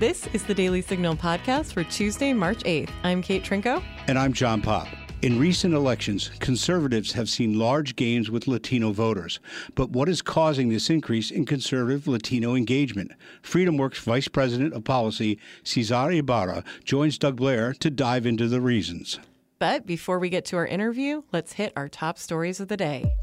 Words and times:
This 0.00 0.26
is 0.32 0.42
the 0.42 0.54
Daily 0.54 0.82
Signal 0.82 1.14
podcast 1.14 1.72
for 1.72 1.84
Tuesday, 1.84 2.32
March 2.32 2.64
8th. 2.64 2.90
I'm 3.04 3.22
Kate 3.22 3.44
Trinko. 3.44 3.80
And 4.08 4.18
I'm 4.18 4.32
John 4.32 4.60
Pop. 4.60 4.88
In 5.22 5.38
recent 5.38 5.72
elections, 5.72 6.32
conservatives 6.40 7.12
have 7.12 7.28
seen 7.28 7.60
large 7.60 7.94
gains 7.94 8.28
with 8.28 8.48
Latino 8.48 8.90
voters. 8.90 9.38
But 9.76 9.90
what 9.90 10.08
is 10.08 10.20
causing 10.20 10.68
this 10.68 10.90
increase 10.90 11.30
in 11.30 11.46
conservative 11.46 12.08
Latino 12.08 12.56
engagement? 12.56 13.12
FreedomWorks 13.44 14.00
Vice 14.00 14.26
President 14.26 14.74
of 14.74 14.82
Policy, 14.82 15.38
Cesar 15.62 16.10
Ybarra, 16.10 16.64
joins 16.82 17.16
Doug 17.16 17.36
Blair 17.36 17.72
to 17.74 17.88
dive 17.88 18.26
into 18.26 18.48
the 18.48 18.60
reasons. 18.60 19.20
But 19.60 19.86
before 19.86 20.18
we 20.18 20.28
get 20.28 20.44
to 20.46 20.56
our 20.56 20.66
interview, 20.66 21.22
let's 21.30 21.52
hit 21.52 21.72
our 21.76 21.88
top 21.88 22.18
stories 22.18 22.58
of 22.58 22.66
the 22.66 22.76
day. 22.76 23.14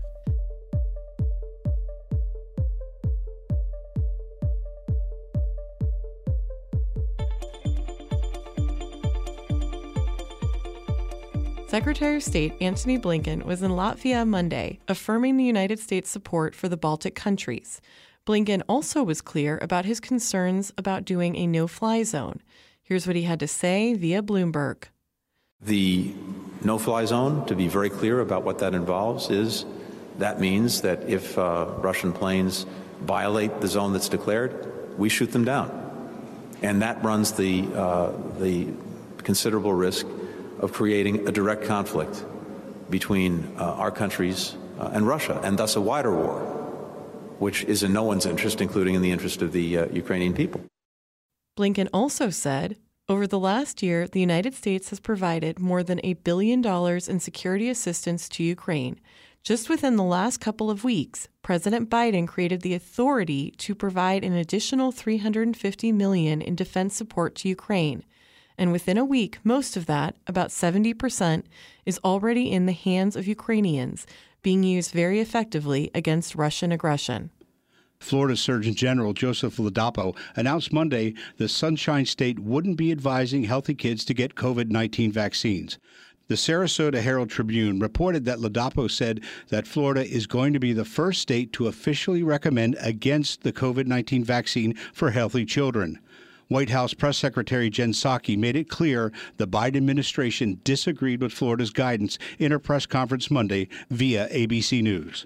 Secretary 11.72 12.18
of 12.18 12.24
State 12.24 12.54
Antony 12.60 13.00
Blinken 13.00 13.46
was 13.46 13.62
in 13.62 13.72
Latvia 13.72 14.28
Monday, 14.28 14.80
affirming 14.90 15.38
the 15.38 15.46
United 15.46 15.80
States' 15.80 16.10
support 16.10 16.54
for 16.54 16.68
the 16.68 16.76
Baltic 16.76 17.16
countries. 17.16 17.80
Blinken 18.28 18.62
also 18.68 19.04
was 19.04 19.22
clear 19.22 19.58
about 19.62 19.86
his 19.86 20.02
concerns 20.02 20.74
about 20.78 21.06
doing 21.06 21.38
a 21.38 21.48
no 21.48 21.68
fly 21.68 22.04
zone. 22.04 22.42
Here's 22.84 23.08
what 23.08 23.16
he 23.16 23.22
had 23.22 23.40
to 23.40 23.48
say 23.48 23.94
via 23.94 24.22
Bloomberg. 24.22 24.90
The 25.62 26.14
no 26.62 26.78
fly 26.78 27.06
zone, 27.06 27.46
to 27.46 27.56
be 27.56 27.70
very 27.70 27.90
clear 27.90 28.20
about 28.20 28.44
what 28.44 28.60
that 28.60 28.74
involves, 28.74 29.30
is 29.30 29.64
that 30.18 30.42
means 30.42 30.82
that 30.82 31.08
if 31.08 31.38
uh, 31.38 31.68
Russian 31.78 32.12
planes 32.12 32.66
violate 33.00 33.62
the 33.62 33.70
zone 33.70 33.94
that's 33.94 34.10
declared, 34.10 35.00
we 35.00 35.08
shoot 35.08 35.32
them 35.32 35.46
down. 35.46 35.72
And 36.62 36.82
that 36.82 37.02
runs 37.02 37.32
the, 37.32 37.66
uh, 37.74 38.12
the 38.40 38.68
considerable 39.24 39.72
risk 39.72 40.06
of 40.62 40.74
creating 40.74 41.28
a 41.28 41.32
direct 41.32 41.66
conflict 41.66 42.24
between 42.90 43.54
uh, 43.58 43.64
our 43.64 43.92
countries 43.92 44.56
uh, 44.80 44.92
and 44.94 45.08
Russia, 45.08 45.40
and 45.44 45.58
thus 45.58 45.76
a 45.76 45.82
wider 45.82 46.16
war, 46.16 46.40
which 47.40 47.64
is 47.66 47.84
in 47.84 47.94
no 47.94 48.04
one's 48.04 48.26
interest, 48.26 48.62
including 48.62 48.96
in 48.96 49.02
the 49.02 49.12
interest 49.12 49.42
of 49.42 49.52
the 49.52 49.78
uh, 49.78 49.86
Ukrainian 49.88 50.34
people. 50.34 50.62
Blinken 51.58 51.90
also 51.94 52.30
said 52.30 52.78
over 53.10 53.28
the 53.28 53.40
last 53.40 53.84
year, 53.84 54.08
the 54.08 54.22
United 54.22 54.54
States 54.56 54.90
has 54.90 55.02
provided 55.02 55.60
more 55.60 55.84
than 55.84 56.00
a 56.02 56.14
billion 56.14 56.62
dollars 56.62 57.10
in 57.10 57.20
security 57.20 57.68
assistance 57.68 58.30
to 58.30 58.44
Ukraine. 58.44 59.02
Just 59.44 59.70
within 59.70 59.96
the 59.96 60.04
last 60.04 60.38
couple 60.40 60.70
of 60.70 60.86
weeks, 60.86 61.28
President 61.42 61.90
Biden 61.90 62.26
created 62.26 62.62
the 62.62 62.74
authority 62.74 63.52
to 63.58 63.76
provide 63.76 64.24
an 64.24 64.34
additional 64.34 64.94
350 64.94 65.92
million 65.92 66.42
in 66.42 66.56
defense 66.56 66.96
support 66.96 67.36
to 67.36 67.50
Ukraine. 67.50 68.06
And 68.58 68.72
within 68.72 68.98
a 68.98 69.06
week, 69.06 69.40
most 69.44 69.78
of 69.78 69.86
that, 69.86 70.16
about 70.28 70.50
70%, 70.50 71.44
is 71.86 72.00
already 72.04 72.52
in 72.52 72.66
the 72.66 72.74
hands 72.74 73.16
of 73.16 73.28
Ukrainians, 73.28 74.06
being 74.42 74.64
used 74.64 74.92
very 74.92 75.20
effectively 75.20 75.92
against 75.94 76.36
Russian 76.36 76.72
aggression. 76.72 77.32
Florida 78.00 78.36
Surgeon 78.36 78.74
General 78.74 79.14
Joseph 79.14 79.58
Ladapo 79.58 80.18
announced 80.36 80.74
Monday 80.74 81.14
the 81.38 81.48
Sunshine 81.48 82.06
State 82.06 82.40
wouldn't 82.40 82.76
be 82.76 82.92
advising 82.92 83.44
healthy 83.44 83.76
kids 83.76 84.04
to 84.06 84.16
get 84.16 84.34
COVID 84.34 84.72
19 84.72 85.12
vaccines. 85.12 85.78
The 86.28 86.38
Sarasota 86.38 87.02
Herald 87.02 87.30
Tribune 87.30 87.80
reported 87.80 88.26
that 88.26 88.40
Ladapo 88.40 88.90
said 88.90 89.22
that 89.50 89.68
Florida 89.68 90.04
is 90.04 90.28
going 90.28 90.54
to 90.54 90.60
be 90.60 90.74
the 90.74 90.86
first 90.86 91.22
state 91.22 91.52
to 91.54 91.68
officially 91.68 92.24
recommend 92.24 92.78
against 92.80 93.44
the 93.44 93.54
COVID 93.54 93.86
19 93.86 94.24
vaccine 94.24 94.74
for 94.94 95.12
healthy 95.12 95.46
children. 95.46 96.00
White 96.52 96.72
House 96.72 96.94
Press 96.94 97.18
Secretary 97.18 97.70
Jen 97.70 97.94
Psaki 97.94 98.38
made 98.38 98.58
it 98.58 98.68
clear 98.68 99.14
the 99.38 99.48
Biden 99.48 99.78
administration 99.78 100.60
disagreed 100.66 101.22
with 101.22 101.32
Florida's 101.32 101.70
guidance 101.70 102.20
in 102.40 102.52
her 102.52 102.60
press 102.60 102.86
conference 102.86 103.32
Monday 103.32 103.70
via 103.90 104.28
ABC 104.28 104.84
News. 104.84 105.26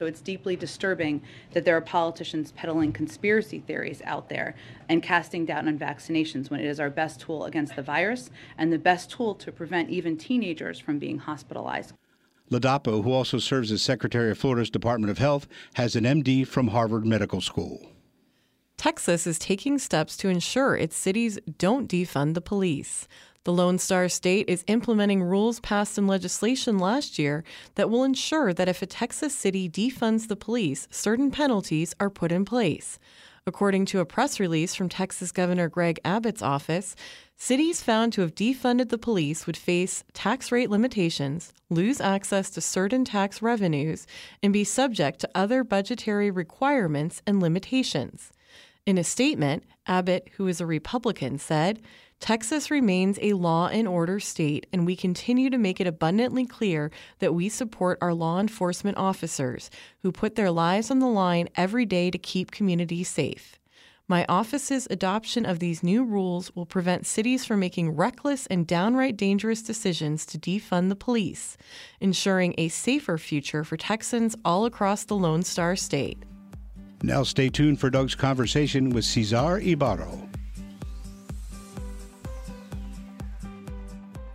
So 0.00 0.06
it's 0.06 0.20
deeply 0.20 0.56
disturbing 0.56 1.22
that 1.52 1.64
there 1.64 1.76
are 1.76 1.80
politicians 1.80 2.50
peddling 2.50 2.92
conspiracy 2.92 3.60
theories 3.60 4.02
out 4.04 4.28
there 4.28 4.56
and 4.88 5.04
casting 5.04 5.46
doubt 5.46 5.68
on 5.68 5.78
vaccinations 5.78 6.50
when 6.50 6.58
it 6.58 6.66
is 6.66 6.80
our 6.80 6.90
best 6.90 7.20
tool 7.20 7.44
against 7.44 7.76
the 7.76 7.82
virus 7.82 8.28
and 8.58 8.72
the 8.72 8.78
best 8.78 9.08
tool 9.08 9.36
to 9.36 9.52
prevent 9.52 9.88
even 9.88 10.16
teenagers 10.16 10.80
from 10.80 10.98
being 10.98 11.18
hospitalized. 11.18 11.92
Ladapo, 12.50 13.04
who 13.04 13.12
also 13.12 13.38
serves 13.38 13.70
as 13.70 13.82
Secretary 13.82 14.32
of 14.32 14.38
Florida's 14.38 14.70
Department 14.70 15.12
of 15.12 15.18
Health, 15.18 15.46
has 15.74 15.94
an 15.94 16.02
MD 16.02 16.44
from 16.44 16.68
Harvard 16.68 17.06
Medical 17.06 17.40
School. 17.40 17.92
Texas 18.76 19.26
is 19.26 19.38
taking 19.38 19.78
steps 19.78 20.16
to 20.18 20.28
ensure 20.28 20.76
its 20.76 20.96
cities 20.96 21.38
don't 21.58 21.90
defund 21.90 22.34
the 22.34 22.40
police. 22.42 23.08
The 23.44 23.52
Lone 23.52 23.78
Star 23.78 24.08
State 24.08 24.48
is 24.48 24.64
implementing 24.66 25.22
rules 25.22 25.60
passed 25.60 25.96
in 25.96 26.06
legislation 26.06 26.78
last 26.78 27.18
year 27.18 27.42
that 27.76 27.88
will 27.88 28.04
ensure 28.04 28.52
that 28.52 28.68
if 28.68 28.82
a 28.82 28.86
Texas 28.86 29.34
city 29.34 29.68
defunds 29.68 30.28
the 30.28 30.36
police, 30.36 30.88
certain 30.90 31.30
penalties 31.30 31.94
are 31.98 32.10
put 32.10 32.32
in 32.32 32.44
place. 32.44 32.98
According 33.46 33.86
to 33.86 34.00
a 34.00 34.04
press 34.04 34.40
release 34.40 34.74
from 34.74 34.88
Texas 34.88 35.30
Governor 35.30 35.68
Greg 35.68 36.00
Abbott's 36.04 36.42
office, 36.42 36.96
cities 37.36 37.80
found 37.80 38.12
to 38.12 38.22
have 38.22 38.34
defunded 38.34 38.88
the 38.88 38.98
police 38.98 39.46
would 39.46 39.56
face 39.56 40.02
tax 40.12 40.50
rate 40.50 40.68
limitations, 40.68 41.52
lose 41.70 42.00
access 42.00 42.50
to 42.50 42.60
certain 42.60 43.04
tax 43.04 43.40
revenues, 43.40 44.06
and 44.42 44.52
be 44.52 44.64
subject 44.64 45.20
to 45.20 45.30
other 45.34 45.62
budgetary 45.62 46.30
requirements 46.30 47.22
and 47.26 47.40
limitations. 47.40 48.32
In 48.86 48.98
a 48.98 49.04
statement, 49.04 49.64
Abbott, 49.88 50.28
who 50.36 50.46
is 50.46 50.60
a 50.60 50.66
Republican, 50.66 51.38
said, 51.38 51.82
Texas 52.20 52.70
remains 52.70 53.18
a 53.20 53.32
law 53.32 53.66
and 53.66 53.88
order 53.88 54.20
state, 54.20 54.68
and 54.72 54.86
we 54.86 54.94
continue 54.94 55.50
to 55.50 55.58
make 55.58 55.80
it 55.80 55.88
abundantly 55.88 56.46
clear 56.46 56.92
that 57.18 57.34
we 57.34 57.48
support 57.48 57.98
our 58.00 58.14
law 58.14 58.38
enforcement 58.38 58.96
officers 58.96 59.70
who 60.02 60.12
put 60.12 60.36
their 60.36 60.52
lives 60.52 60.88
on 60.88 61.00
the 61.00 61.08
line 61.08 61.48
every 61.56 61.84
day 61.84 62.12
to 62.12 62.16
keep 62.16 62.52
communities 62.52 63.08
safe. 63.08 63.58
My 64.06 64.24
office's 64.28 64.86
adoption 64.88 65.44
of 65.44 65.58
these 65.58 65.82
new 65.82 66.04
rules 66.04 66.54
will 66.54 66.64
prevent 66.64 67.06
cities 67.06 67.44
from 67.44 67.58
making 67.58 67.90
reckless 67.90 68.46
and 68.46 68.68
downright 68.68 69.16
dangerous 69.16 69.62
decisions 69.62 70.24
to 70.26 70.38
defund 70.38 70.90
the 70.90 70.96
police, 70.96 71.56
ensuring 72.00 72.54
a 72.56 72.68
safer 72.68 73.18
future 73.18 73.64
for 73.64 73.76
Texans 73.76 74.36
all 74.44 74.64
across 74.64 75.02
the 75.02 75.16
Lone 75.16 75.42
Star 75.42 75.74
State. 75.74 76.22
Now 77.02 77.22
stay 77.22 77.50
tuned 77.50 77.78
for 77.78 77.90
Doug's 77.90 78.14
conversation 78.14 78.90
with 78.90 79.04
Cesar 79.04 79.58
Ybarra. 79.58 80.10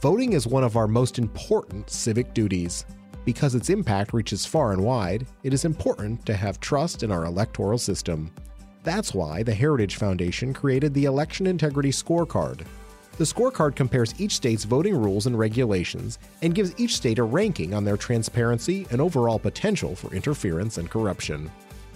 Voting 0.02 0.34
is 0.34 0.48
one 0.48 0.64
of 0.64 0.78
our 0.78 0.88
most 0.88 1.18
important 1.20 1.90
civic 1.90 2.34
duties. 2.34 2.86
Because 3.26 3.54
its 3.54 3.70
impact 3.70 4.14
reaches 4.14 4.46
far 4.46 4.74
and 4.74 4.84
wide, 4.84 5.28
it 5.44 5.54
is 5.54 5.66
important 5.66 6.26
to 6.26 6.36
have 6.36 6.60
trust 6.60 7.04
in 7.04 7.12
our 7.12 7.26
electoral 7.26 7.78
system. 7.78 8.32
That's 8.84 9.14
why 9.14 9.44
the 9.44 9.54
Heritage 9.54 9.98
Foundation 9.98 10.54
created 10.54 10.94
the 10.94 11.06
Election 11.06 11.46
Integrity 11.46 11.92
Scorecard. 11.92 12.66
The 13.18 13.24
scorecard 13.24 13.76
compares 13.76 14.20
each 14.20 14.36
state's 14.36 14.64
voting 14.64 14.96
rules 14.96 15.28
and 15.28 15.38
regulations 15.38 16.18
and 16.42 16.56
gives 16.56 16.74
each 16.80 16.96
state 16.96 17.20
a 17.20 17.24
ranking 17.24 17.74
on 17.76 17.84
their 17.84 17.98
transparency 17.98 18.88
and 18.90 19.00
overall 19.00 19.38
potential 19.38 19.96
for 19.96 20.14
interference 20.16 20.80
and 20.80 20.90
corruption. 20.90 21.52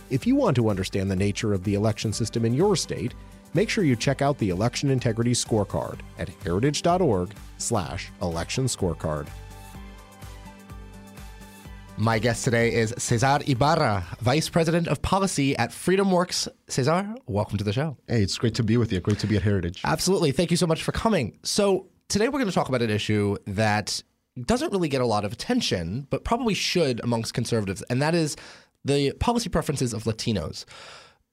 If 0.10 0.28
you 0.28 0.36
want 0.36 0.56
to 0.58 0.70
understand 0.70 1.10
the 1.10 1.16
nature 1.16 1.54
of 1.54 1.64
the 1.64 1.74
election 1.74 2.14
system 2.14 2.46
in 2.46 2.54
your 2.54 2.76
state, 2.76 3.16
make 3.56 3.70
sure 3.70 3.84
you 3.84 3.96
check 3.96 4.22
out 4.22 4.38
the 4.38 4.50
Election 4.50 4.92
Integrity 4.92 5.32
Scorecard 5.32 6.00
at 6.20 6.30
heritage.org/slash 6.44 8.12
election 8.22 8.66
scorecard. 8.66 9.28
My 11.98 12.20
guest 12.20 12.44
today 12.44 12.74
is 12.74 12.94
Cesar 12.98 13.40
Ybarra, 13.48 14.06
Vice 14.20 14.50
President 14.50 14.88
of 14.90 15.02
Policy 15.02 15.56
at 15.58 15.72
FreedomWorks. 15.72 16.50
Cesar, 16.68 17.16
welcome 17.26 17.58
to 17.58 17.64
the 17.64 17.74
show. 17.74 17.98
Hey, 18.08 18.22
it's 18.22 18.38
great 18.38 18.54
to 18.56 18.64
be 18.64 18.78
with 18.78 18.92
you. 18.92 19.00
Great 19.00 19.18
to 19.20 19.28
be 19.28 19.38
at 19.38 19.44
Heritage. 19.44 19.82
Absolutely. 19.86 20.34
Thank 20.34 20.52
you 20.52 20.58
so 20.58 20.68
much 20.68 20.84
for 20.84 20.92
coming. 20.92 21.40
So, 21.44 21.88
today 22.10 22.28
we're 22.28 22.40
going 22.40 22.48
to 22.48 22.54
talk 22.54 22.68
about 22.68 22.82
an 22.82 22.90
issue 22.90 23.38
that 23.48 24.04
doesn't 24.44 24.72
really 24.74 24.90
get 24.90 25.00
a 25.00 25.06
lot 25.06 25.24
of 25.24 25.32
attention, 25.32 26.06
but 26.10 26.26
probably 26.26 26.54
should 26.54 27.00
amongst 27.04 27.34
conservatives, 27.34 27.82
and 27.84 28.02
that 28.02 28.14
is 28.14 28.36
the 28.86 29.12
policy 29.14 29.50
preferences 29.50 29.94
of 29.94 30.04
Latinos. 30.04 30.64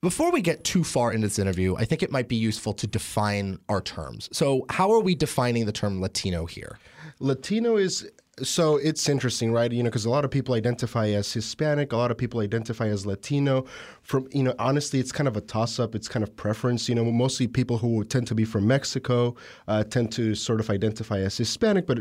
Before 0.00 0.32
we 0.32 0.40
get 0.40 0.64
too 0.64 0.82
far 0.82 1.12
into 1.12 1.28
this 1.28 1.38
interview, 1.38 1.76
I 1.76 1.84
think 1.84 2.02
it 2.02 2.10
might 2.10 2.26
be 2.26 2.34
useful 2.34 2.72
to 2.72 2.88
define 2.88 3.58
our 3.68 3.80
terms. 3.80 4.28
So, 4.32 4.66
how 4.68 4.90
are 4.90 4.98
we 4.98 5.14
defining 5.14 5.66
the 5.66 5.72
term 5.72 6.00
Latino 6.00 6.44
here? 6.46 6.80
Latino 7.20 7.76
is 7.76 8.10
So 8.40 8.78
it's 8.78 9.10
interesting, 9.10 9.52
right? 9.52 9.70
You 9.70 9.82
know, 9.82 9.90
because 9.90 10.06
a 10.06 10.10
lot 10.10 10.24
of 10.24 10.30
people 10.30 10.54
identify 10.54 11.08
as 11.08 11.30
Hispanic, 11.30 11.92
a 11.92 11.98
lot 11.98 12.10
of 12.10 12.16
people 12.16 12.40
identify 12.40 12.86
as 12.86 13.04
Latino. 13.04 13.66
From 14.00 14.26
you 14.32 14.42
know, 14.42 14.54
honestly, 14.58 14.98
it's 14.98 15.12
kind 15.12 15.28
of 15.28 15.36
a 15.36 15.42
toss-up. 15.42 15.94
It's 15.94 16.08
kind 16.08 16.22
of 16.22 16.34
preference. 16.34 16.88
You 16.88 16.94
know, 16.94 17.04
mostly 17.04 17.46
people 17.46 17.76
who 17.76 18.02
tend 18.04 18.26
to 18.28 18.34
be 18.34 18.46
from 18.46 18.66
Mexico 18.66 19.36
uh, 19.68 19.84
tend 19.84 20.12
to 20.12 20.34
sort 20.34 20.60
of 20.60 20.70
identify 20.70 21.18
as 21.18 21.36
Hispanic, 21.36 21.86
but 21.86 21.98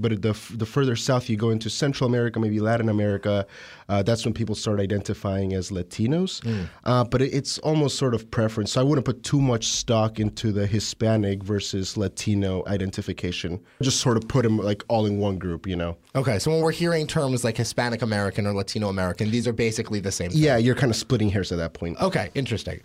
but 0.00 0.20
the 0.20 0.36
the 0.56 0.66
further 0.66 0.96
south 0.96 1.30
you 1.30 1.36
go 1.36 1.50
into 1.50 1.70
Central 1.70 2.08
America, 2.08 2.40
maybe 2.40 2.58
Latin 2.58 2.88
America, 2.88 3.46
uh, 3.88 4.02
that's 4.02 4.24
when 4.24 4.34
people 4.34 4.56
start 4.56 4.80
identifying 4.80 5.54
as 5.54 5.70
Latinos. 5.70 6.40
Mm. 6.40 6.68
Uh, 6.86 7.04
but 7.04 7.22
it, 7.22 7.32
it's 7.32 7.58
almost 7.58 7.98
sort 7.98 8.14
of 8.14 8.28
preference. 8.32 8.72
So 8.72 8.80
I 8.80 8.84
wouldn't 8.84 9.04
put 9.04 9.22
too 9.22 9.40
much 9.40 9.68
stock 9.68 10.18
into 10.18 10.50
the 10.50 10.66
Hispanic 10.66 11.44
versus 11.44 11.96
Latino 11.96 12.64
identification. 12.66 13.60
Just 13.80 14.00
sort 14.00 14.16
of 14.16 14.26
put 14.26 14.42
them 14.42 14.58
like 14.58 14.82
all 14.88 15.06
in 15.06 15.18
one 15.18 15.38
group 15.38 15.67
you 15.68 15.76
know. 15.76 15.96
Okay, 16.16 16.38
so 16.38 16.50
when 16.50 16.62
we're 16.62 16.72
hearing 16.72 17.06
terms 17.06 17.44
like 17.44 17.56
Hispanic 17.56 18.02
American 18.02 18.46
or 18.46 18.52
Latino 18.52 18.88
American, 18.88 19.30
these 19.30 19.46
are 19.46 19.52
basically 19.52 20.00
the 20.00 20.10
same. 20.10 20.30
Thing. 20.30 20.40
Yeah, 20.40 20.56
you're 20.56 20.74
kind 20.74 20.90
of 20.90 20.96
splitting 20.96 21.28
hairs 21.28 21.52
at 21.52 21.58
that 21.58 21.74
point. 21.74 22.00
Okay, 22.00 22.30
interesting. 22.34 22.80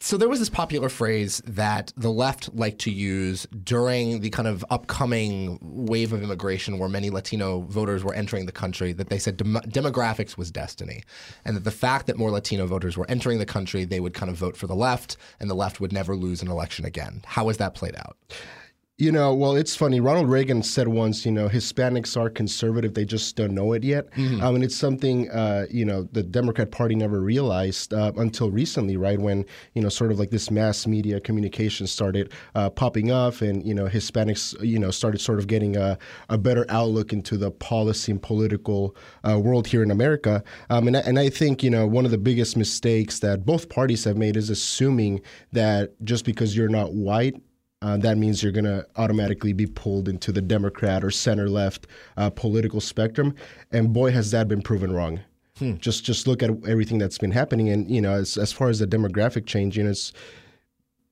So 0.00 0.16
there 0.16 0.28
was 0.28 0.40
this 0.40 0.50
popular 0.50 0.88
phrase 0.88 1.40
that 1.46 1.92
the 1.96 2.10
left 2.10 2.52
liked 2.56 2.80
to 2.80 2.90
use 2.90 3.46
during 3.62 4.20
the 4.20 4.30
kind 4.30 4.48
of 4.48 4.64
upcoming 4.68 5.60
wave 5.62 6.12
of 6.12 6.24
immigration 6.24 6.80
where 6.80 6.88
many 6.88 7.08
Latino 7.08 7.60
voters 7.60 8.02
were 8.02 8.12
entering 8.12 8.46
the 8.46 8.50
country 8.50 8.92
that 8.94 9.10
they 9.10 9.18
said 9.20 9.36
dem- 9.36 9.60
demographics 9.68 10.36
was 10.36 10.50
destiny 10.50 11.04
and 11.44 11.54
that 11.54 11.62
the 11.62 11.70
fact 11.70 12.08
that 12.08 12.18
more 12.18 12.32
Latino 12.32 12.66
voters 12.66 12.96
were 12.96 13.08
entering 13.08 13.38
the 13.38 13.46
country 13.46 13.84
they 13.84 14.00
would 14.00 14.12
kind 14.12 14.28
of 14.28 14.36
vote 14.36 14.56
for 14.56 14.66
the 14.66 14.74
left 14.74 15.18
and 15.38 15.48
the 15.48 15.54
left 15.54 15.80
would 15.80 15.92
never 15.92 16.16
lose 16.16 16.42
an 16.42 16.48
election 16.48 16.84
again. 16.84 17.22
How 17.24 17.46
has 17.46 17.58
that 17.58 17.76
played 17.76 17.94
out? 17.94 18.16
You 19.02 19.10
know, 19.10 19.34
well, 19.34 19.56
it's 19.56 19.74
funny. 19.74 19.98
Ronald 19.98 20.30
Reagan 20.30 20.62
said 20.62 20.86
once, 20.86 21.26
you 21.26 21.32
know, 21.32 21.48
Hispanics 21.48 22.16
are 22.16 22.30
conservative; 22.30 22.94
they 22.94 23.04
just 23.04 23.34
don't 23.34 23.52
know 23.52 23.72
it 23.72 23.82
yet. 23.82 24.08
Mm-hmm. 24.12 24.40
Um, 24.40 24.54
and 24.54 24.62
it's 24.62 24.76
something, 24.76 25.28
uh, 25.32 25.66
you 25.68 25.84
know, 25.84 26.04
the 26.12 26.22
Democrat 26.22 26.70
Party 26.70 26.94
never 26.94 27.20
realized 27.20 27.92
uh, 27.92 28.12
until 28.16 28.52
recently, 28.52 28.96
right? 28.96 29.18
When 29.18 29.44
you 29.74 29.82
know, 29.82 29.88
sort 29.88 30.12
of 30.12 30.20
like 30.20 30.30
this 30.30 30.52
mass 30.52 30.86
media 30.86 31.18
communication 31.18 31.88
started 31.88 32.32
uh, 32.54 32.70
popping 32.70 33.10
up, 33.10 33.40
and 33.40 33.66
you 33.66 33.74
know, 33.74 33.86
Hispanics, 33.86 34.54
you 34.64 34.78
know, 34.78 34.92
started 34.92 35.20
sort 35.20 35.40
of 35.40 35.48
getting 35.48 35.76
a, 35.76 35.98
a 36.28 36.38
better 36.38 36.64
outlook 36.68 37.12
into 37.12 37.36
the 37.36 37.50
policy 37.50 38.12
and 38.12 38.22
political 38.22 38.94
uh, 39.28 39.36
world 39.36 39.66
here 39.66 39.82
in 39.82 39.90
America. 39.90 40.44
Um, 40.70 40.86
and 40.86 40.94
and 40.94 41.18
I 41.18 41.28
think 41.28 41.64
you 41.64 41.70
know, 41.70 41.88
one 41.88 42.04
of 42.04 42.12
the 42.12 42.18
biggest 42.18 42.56
mistakes 42.56 43.18
that 43.18 43.44
both 43.44 43.68
parties 43.68 44.04
have 44.04 44.16
made 44.16 44.36
is 44.36 44.48
assuming 44.48 45.22
that 45.50 45.90
just 46.04 46.24
because 46.24 46.56
you're 46.56 46.68
not 46.68 46.94
white 46.94 47.34
uh, 47.82 47.96
that 47.98 48.16
means 48.16 48.42
you're 48.42 48.52
going 48.52 48.64
to 48.64 48.86
automatically 48.96 49.52
be 49.52 49.66
pulled 49.66 50.08
into 50.08 50.30
the 50.30 50.40
Democrat 50.40 51.02
or 51.02 51.10
center 51.10 51.48
left 51.48 51.86
uh, 52.16 52.30
political 52.30 52.80
spectrum. 52.80 53.34
And 53.72 53.92
boy, 53.92 54.12
has 54.12 54.30
that 54.30 54.48
been 54.48 54.62
proven 54.62 54.92
wrong. 54.92 55.20
Hmm. 55.58 55.76
Just 55.76 56.04
just 56.04 56.26
look 56.26 56.42
at 56.42 56.50
everything 56.66 56.98
that's 56.98 57.18
been 57.18 57.30
happening, 57.30 57.68
and 57.68 57.90
you 57.90 58.00
know, 58.00 58.12
as 58.12 58.38
as 58.38 58.52
far 58.52 58.70
as 58.70 58.78
the 58.78 58.86
demographic 58.86 59.44
change, 59.44 59.76
you 59.76 59.84
know, 59.84 59.90
it's 59.90 60.12